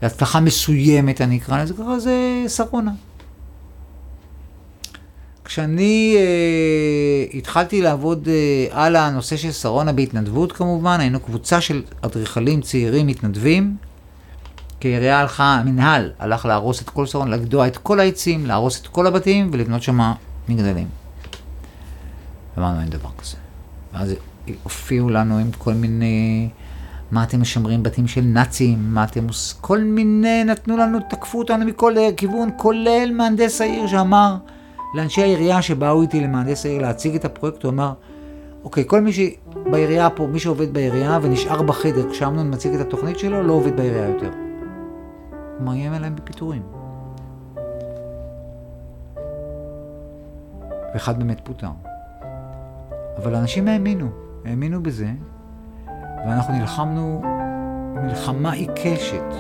להצלחה 0.02 0.40
מסוימת, 0.40 1.22
אני 1.22 1.38
אקרא 1.38 1.64
לזה 1.64 1.74
ככה, 1.74 2.00
זה 2.00 2.46
שרונה. 2.48 2.92
כשאני 5.46 6.16
אה, 6.18 7.38
התחלתי 7.38 7.82
לעבוד 7.82 8.28
אה, 8.28 8.84
על 8.86 8.96
הנושא 8.96 9.38
של 9.38 9.52
שרונה 9.52 9.94
בהתנדבות 9.94 10.52
כמובן, 10.52 11.00
היינו 11.00 11.20
קבוצה 11.20 11.62
של 11.62 11.84
אדריכלים 12.02 12.62
צעירים 12.62 13.08
מתנדבים, 13.08 13.76
כי 14.80 14.88
העירייה 14.88 15.20
הלכה, 15.20 15.56
המנהל 15.56 16.12
הלך 16.20 16.46
להרוס 16.46 16.82
את 16.82 16.90
כל 16.90 17.06
שרונה, 17.06 17.36
לגדוע 17.36 17.68
את 17.68 17.78
כל 17.78 18.00
העצים, 18.00 18.46
להרוס 18.46 18.82
את 18.82 18.88
כל 18.88 19.08
הבתים 19.08 19.50
ולבנות 19.54 19.84
שם 19.84 20.00
מגדלים. 20.50 20.88
אמרנו, 22.58 22.80
אין 22.80 22.90
דבר 22.90 23.10
כזה. 23.18 23.38
ואז 23.94 24.14
הופיעו 24.64 25.10
לנו 25.10 25.38
עם 25.38 25.52
כל 25.58 25.74
מיני, 25.74 26.50
מה 27.12 27.24
אתם 27.24 27.42
משמרים 27.42 27.84
בתים 27.84 28.08
של 28.08 28.22
נאצים, 28.22 28.94
מה 28.94 29.04
אתם 29.04 29.28
כל 29.62 29.80
מיני, 29.80 30.44
נתנו 30.44 30.78
לנו, 30.78 31.00
תקפו 31.10 31.40
אותנו 31.40 31.66
מכל 31.66 31.96
כיוון, 32.18 32.50
כולל 32.58 33.12
מהנדס 33.14 33.62
העיר 33.62 33.88
שאמר 33.88 34.36
לאנשי 34.96 35.22
העירייה 35.22 35.62
שבאו 35.62 36.02
איתי 36.02 36.22
למהנדס 36.22 36.66
העיר 36.66 36.82
להציג 36.82 37.16
את 37.16 37.26
הפרויקט, 37.26 37.64
הוא 37.64 37.72
אמר, 37.72 37.94
אוקיי, 38.64 38.84
כל 38.88 39.02
מי 39.02 39.12
שבעירייה 39.14 40.10
פה, 40.10 40.28
מי 40.28 40.40
שעובד 40.40 40.74
בעירייה 40.74 41.20
ונשאר 41.22 41.62
בחדר 41.62 42.12
כשאמנון 42.12 42.54
מציג 42.54 42.74
את 42.74 42.80
התוכנית 42.80 43.20
שלו, 43.20 43.44
לא 43.44 43.54
עובד 43.54 43.76
בעירייה 43.76 44.08
יותר. 44.08 44.45
מאיים 45.60 45.94
עליהם 45.94 46.16
בפיטורים. 46.16 46.62
ואחד 50.94 51.20
באמת 51.20 51.42
פוטר. 51.44 51.70
אבל 53.18 53.36
אנשים 53.36 53.68
האמינו, 53.68 54.08
האמינו 54.46 54.84
בזה, 54.84 55.08
ואנחנו 56.28 56.54
נלחמנו 56.54 57.22
מלחמה 57.96 58.52
עיקשת, 58.52 59.34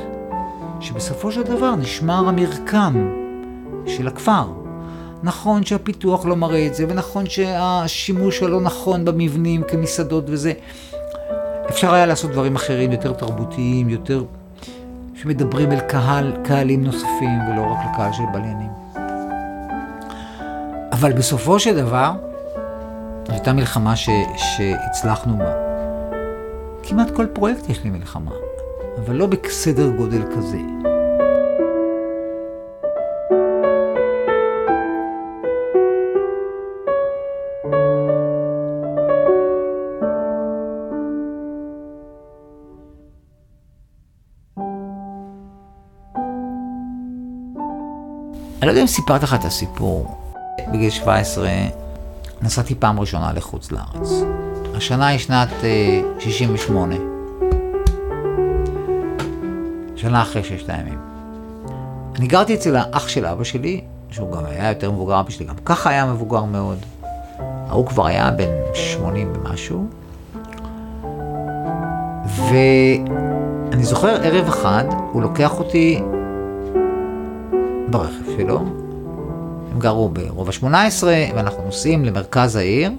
שבסופו 0.79 1.31
של 1.31 1.43
דבר 1.43 1.75
נשמר 1.75 2.27
המרקם 2.27 2.93
של 3.85 4.07
הכפר. 4.07 4.53
נכון 5.23 5.63
שהפיתוח 5.63 6.25
לא 6.25 6.35
מראה 6.35 6.67
את 6.67 6.75
זה, 6.75 6.85
ונכון 6.89 7.25
שהשימוש 7.29 8.43
הלא 8.43 8.61
נכון 8.61 9.05
במבנים 9.05 9.63
כמסעדות 9.67 10.23
וזה. 10.27 10.53
אפשר 11.69 11.93
היה 11.93 12.05
לעשות 12.05 12.31
דברים 12.31 12.55
אחרים, 12.55 12.91
יותר 12.91 13.13
תרבותיים, 13.13 13.89
יותר 13.89 14.23
שמדברים 15.25 15.71
אל 15.71 15.79
קהל, 15.79 16.33
קהלים 16.43 16.83
נוספים, 16.83 17.39
ולא 17.49 17.61
רק 17.61 17.77
לקהל 17.91 18.13
של 18.13 18.23
בליינים. 18.33 18.69
אבל 20.91 21.13
בסופו 21.13 21.59
של 21.59 21.75
דבר, 21.75 22.11
זו 23.27 23.33
הייתה 23.33 23.53
מלחמה 23.53 23.95
ש, 23.95 24.09
שהצלחנו 24.37 25.37
בה. 25.37 25.53
כמעט 26.83 27.11
כל 27.11 27.25
פרויקט 27.33 27.69
יש 27.69 27.83
לי 27.83 27.89
מלחמה, 27.89 28.31
אבל 29.05 29.15
לא 29.15 29.25
בסדר 29.25 29.89
גודל 29.89 30.21
כזה. 30.35 30.59
אני 48.65 48.67
לא 48.67 48.71
יודע 48.71 48.81
אם 48.81 48.87
סיפרתי 48.87 49.23
לך 49.23 49.33
את 49.33 49.45
הסיפור. 49.45 50.17
בגיל 50.73 50.89
17 50.89 51.49
נסעתי 52.41 52.75
פעם 52.75 52.99
ראשונה 52.99 53.33
לחוץ 53.33 53.71
לארץ. 53.71 54.11
השנה 54.75 55.07
היא 55.07 55.19
שנת 55.19 55.49
uh, 55.49 56.23
68. 56.23 56.95
שנה 59.95 60.21
אחרי 60.21 60.43
ששת 60.43 60.69
הימים. 60.69 60.99
אני 62.15 62.27
גרתי 62.27 62.55
אצל 62.55 62.75
האח 62.75 63.07
של 63.07 63.25
אבא 63.25 63.43
שלי, 63.43 63.81
שהוא 64.11 64.31
גם 64.31 64.45
היה 64.45 64.69
יותר 64.69 64.91
מבוגר, 64.91 65.19
אבא 65.19 65.29
שלי 65.29 65.45
גם 65.45 65.55
ככה 65.65 65.89
היה 65.89 66.05
מבוגר 66.05 66.43
מאוד. 66.43 66.77
ההוא 67.39 67.87
כבר 67.87 68.05
היה 68.05 68.31
בן 68.31 68.49
80 68.73 69.33
ומשהו. 69.35 69.87
ואני 72.25 73.83
זוכר 73.83 74.21
ערב 74.23 74.47
אחד, 74.47 74.85
הוא 75.11 75.21
לוקח 75.21 75.59
אותי 75.59 76.01
ברכב 77.97 78.37
שלו, 78.37 78.59
הם 79.71 79.79
גרו 79.79 80.09
ברובע 80.09 80.51
18, 80.51 81.13
ואנחנו 81.35 81.63
נוסעים 81.63 82.05
למרכז 82.05 82.55
העיר, 82.55 82.91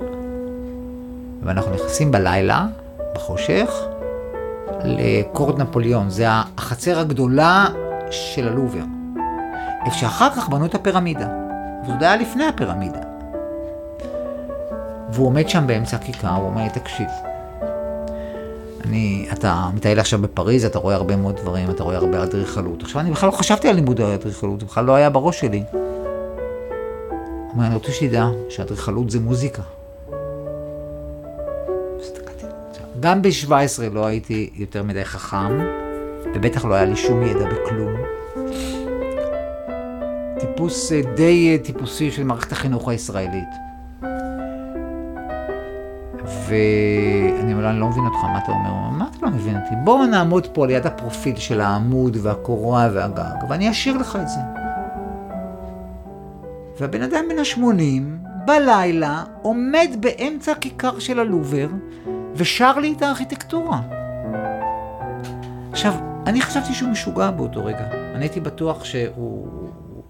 ואנחנו 1.43 1.75
נכנסים 1.75 2.13
בלילה, 2.13 2.67
בחושך, 3.15 3.71
לקורט 4.85 5.59
נפוליאון. 5.59 6.11
זה 6.11 6.27
החצר 6.29 6.99
הגדולה 6.99 7.67
של 8.11 8.49
הלובר. 8.49 8.83
איפה 9.87 9.97
שאחר 9.97 10.31
כך 10.31 10.49
בנו 10.49 10.67
את 10.67 10.75
הפירמידה. 10.75 11.29
וזה 11.83 12.05
היה 12.05 12.17
לפני 12.17 12.45
הפירמידה. 12.45 13.01
והוא 15.13 15.27
עומד 15.27 15.49
שם 15.49 15.67
באמצע 15.67 15.97
הכיכר, 15.97 16.35
הוא 16.35 16.47
אומר 16.47 16.63
לי, 16.63 16.71
תקשיב, 16.71 17.07
אני, 18.87 19.29
אתה 19.33 19.69
מטייל 19.75 20.01
עכשיו 20.01 20.19
בפריז, 20.19 20.65
אתה 20.65 20.79
רואה 20.79 20.95
הרבה 20.95 21.17
מאוד 21.17 21.37
דברים, 21.37 21.71
אתה 21.71 21.83
רואה 21.83 21.97
הרבה 21.97 22.23
אדריכלות. 22.23 22.83
עכשיו, 22.83 23.01
אני 23.01 23.11
בכלל 23.11 23.29
לא 23.29 23.35
חשבתי 23.35 23.69
על 23.69 23.75
לימוד 23.75 24.01
האדריכלות, 24.01 24.61
זה 24.61 24.67
בכלל 24.67 24.85
לא 24.85 24.95
היה 24.95 25.11
בראש 25.11 25.41
שלי. 25.41 25.63
הוא 25.73 25.81
אומר, 27.53 27.67
אני 27.67 27.75
רוצה 27.75 27.93
שתדע 27.93 28.27
שאדריכלות 28.49 29.11
זה 29.11 29.21
מוזיקה. 29.21 29.63
גם 33.01 33.23
ב-17 33.23 33.51
לא 33.93 34.07
הייתי 34.07 34.51
יותר 34.55 34.83
מדי 34.83 35.05
חכם, 35.05 35.59
ובטח 36.35 36.65
לא 36.65 36.75
היה 36.75 36.85
לי 36.85 36.97
שום 36.97 37.23
ידע 37.23 37.45
בכלום. 37.45 37.93
טיפוס 40.41 40.93
אה, 40.93 41.01
די 41.17 41.53
אה, 41.53 41.65
טיפוסי 41.65 42.11
של 42.11 42.25
מערכת 42.25 42.53
החינוך 42.53 42.89
הישראלית. 42.89 43.66
ואני 46.49 47.53
אומר 47.53 47.63
לו, 47.63 47.71
אני 47.71 47.81
לא 47.81 47.87
מבין 47.87 48.05
אותך, 48.05 48.25
מה 48.25 48.39
אתה 48.39 48.53
אומר? 48.53 48.71
הוא 48.71 48.93
מה 48.93 49.09
אתה 49.11 49.27
לא 49.27 49.33
מבין 49.33 49.57
אותי? 49.57 49.75
בואו 49.85 50.07
נעמוד 50.07 50.47
פה 50.47 50.67
ליד 50.67 50.87
הפרופיל 50.87 51.37
של 51.37 51.61
העמוד 51.61 52.17
והקורה 52.23 52.89
והגג, 52.93 53.45
ואני 53.49 53.71
אשאיר 53.71 53.99
לך 53.99 54.19
את 54.23 54.29
זה. 54.29 54.41
והבן 56.81 57.03
אדם 57.03 57.25
בן 57.29 57.39
ה-80, 57.39 58.27
בלילה, 58.47 59.25
עומד 59.43 59.97
באמצע 60.01 60.53
הכיכר 60.53 60.99
של 60.99 61.21
הלובר, 61.21 61.69
ושר 62.35 62.79
לי 62.79 62.95
את 62.97 63.03
הארכיטקטורה. 63.03 63.81
עכשיו, 65.73 65.95
אני 66.27 66.41
חשבתי 66.41 66.75
שהוא 66.75 66.91
משוגע 66.91 67.31
באותו 67.31 67.65
רגע. 67.65 67.85
אני 68.15 68.25
הייתי 68.25 68.41
בטוח 68.41 68.85
שהוא 68.85 69.49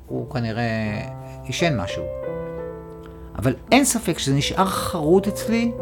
הוא 0.07 0.31
כנראה 0.31 1.01
עישן 1.45 1.81
משהו. 1.81 2.03
אבל 3.39 3.55
אין 3.73 3.85
ספק 3.85 4.19
שזה 4.19 4.35
נשאר 4.35 4.67
חרוט 4.67 5.27
אצלי 5.27 5.73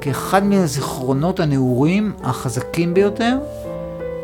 כאחד 0.00 0.44
מהזיכרונות 0.44 1.40
הנעורים 1.40 2.12
החזקים 2.22 2.94
ביותר, 2.94 3.38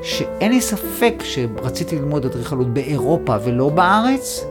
שאין 0.02 0.52
לי 0.52 0.60
ספק 0.60 1.14
שרציתי 1.22 1.98
ללמוד 1.98 2.24
אדריכלות 2.24 2.74
באירופה 2.74 3.36
ולא 3.44 3.68
בארץ, 3.68 4.44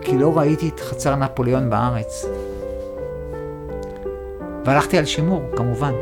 כי 0.00 0.18
לא 0.18 0.38
ראיתי 0.38 0.68
את 0.68 0.80
חצר 0.80 1.16
נפוליאון 1.16 1.70
בארץ. 1.70 2.26
והלכתי 4.64 4.98
על 4.98 5.04
שימור, 5.04 5.42
כמובן. 5.56 5.92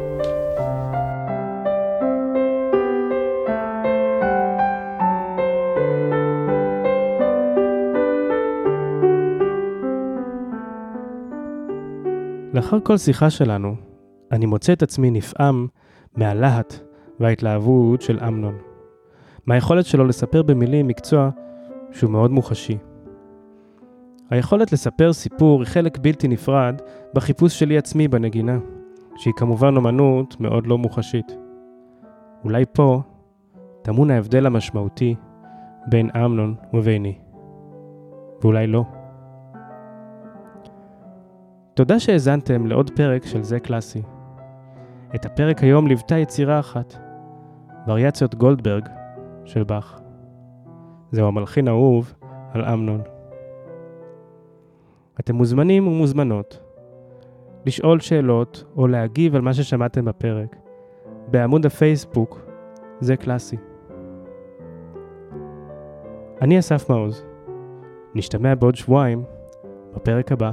לאחר 12.55 12.79
כל 12.83 12.97
שיחה 12.97 13.31
שלנו, 13.31 13.92
אני 14.33 14.47
מוצא 14.47 14.73
את 14.73 14.83
עצמי 14.83 15.11
נפעם 15.11 15.67
מהלהט 16.17 16.75
וההתלהבות 17.21 18.03
של 18.03 18.19
אמנון. 18.29 18.55
מהיכולת 19.47 19.87
שלו 19.87 20.05
לספר 20.05 20.43
במילים 20.43 20.87
מקצוע 20.87 21.31
שהוא 21.93 22.11
מאוד 22.11 22.31
מוחשי. 22.31 22.79
היכולת 24.31 24.73
לספר 24.73 25.13
סיפור 25.13 25.61
היא 25.61 25.67
חלק 25.67 25.99
בלתי 25.99 26.29
נפרד 26.29 26.81
בחיפוש 27.15 27.59
שלי 27.59 27.79
עצמי 27.79 28.09
בנגינה, 28.09 28.59
שהיא 29.17 29.35
כמובן 29.37 29.77
אומנות 29.77 30.41
מאוד 30.41 30.67
לא 30.67 30.79
מוחשית. 30.79 31.37
אולי 32.45 32.65
פה 32.73 33.03
טמון 33.83 34.11
ההבדל 34.11 34.47
המשמעותי 34.47 35.15
בין 35.87 36.11
אמנון 36.17 36.55
וביני. 36.75 37.19
ואולי 38.43 38.67
לא. 38.67 38.85
תודה 41.75 42.01
שהאזנתם 42.01 42.67
לעוד 42.67 42.91
פרק 42.91 43.27
של 43.27 43.43
זה 43.43 43.61
קלאסי. 43.61 44.03
את 45.15 45.27
הפרק 45.27 45.63
היום 45.63 45.87
ליוותה 45.87 46.19
יצירה 46.19 46.59
אחת, 46.59 46.95
וריאציות 47.87 48.35
גולדברג 48.35 48.89
של 49.45 49.65
באך. 49.65 50.01
זהו 51.11 51.29
המלחין 51.29 51.69
האהוב 51.69 52.15
על 52.53 52.65
אמנון. 52.65 53.03
אתם 55.21 55.35
מוזמנים 55.35 55.89
ומוזמנות 55.89 56.61
לשאול 57.67 58.01
שאלות 58.01 58.65
או 58.77 58.87
להגיב 58.87 59.35
על 59.35 59.41
מה 59.41 59.55
ששמעתם 59.55 60.05
בפרק 60.05 60.57
בעמוד 61.29 61.67
הפייסבוק 61.67 62.41
זה 63.01 63.17
קלאסי. 63.17 63.57
אני 66.41 66.59
אסף 66.59 66.91
מעוז. 66.91 67.25
נשתמע 68.15 68.55
בעוד 68.55 68.75
שבועיים 68.75 69.25
בפרק 69.95 70.33
הבא. 70.33 70.53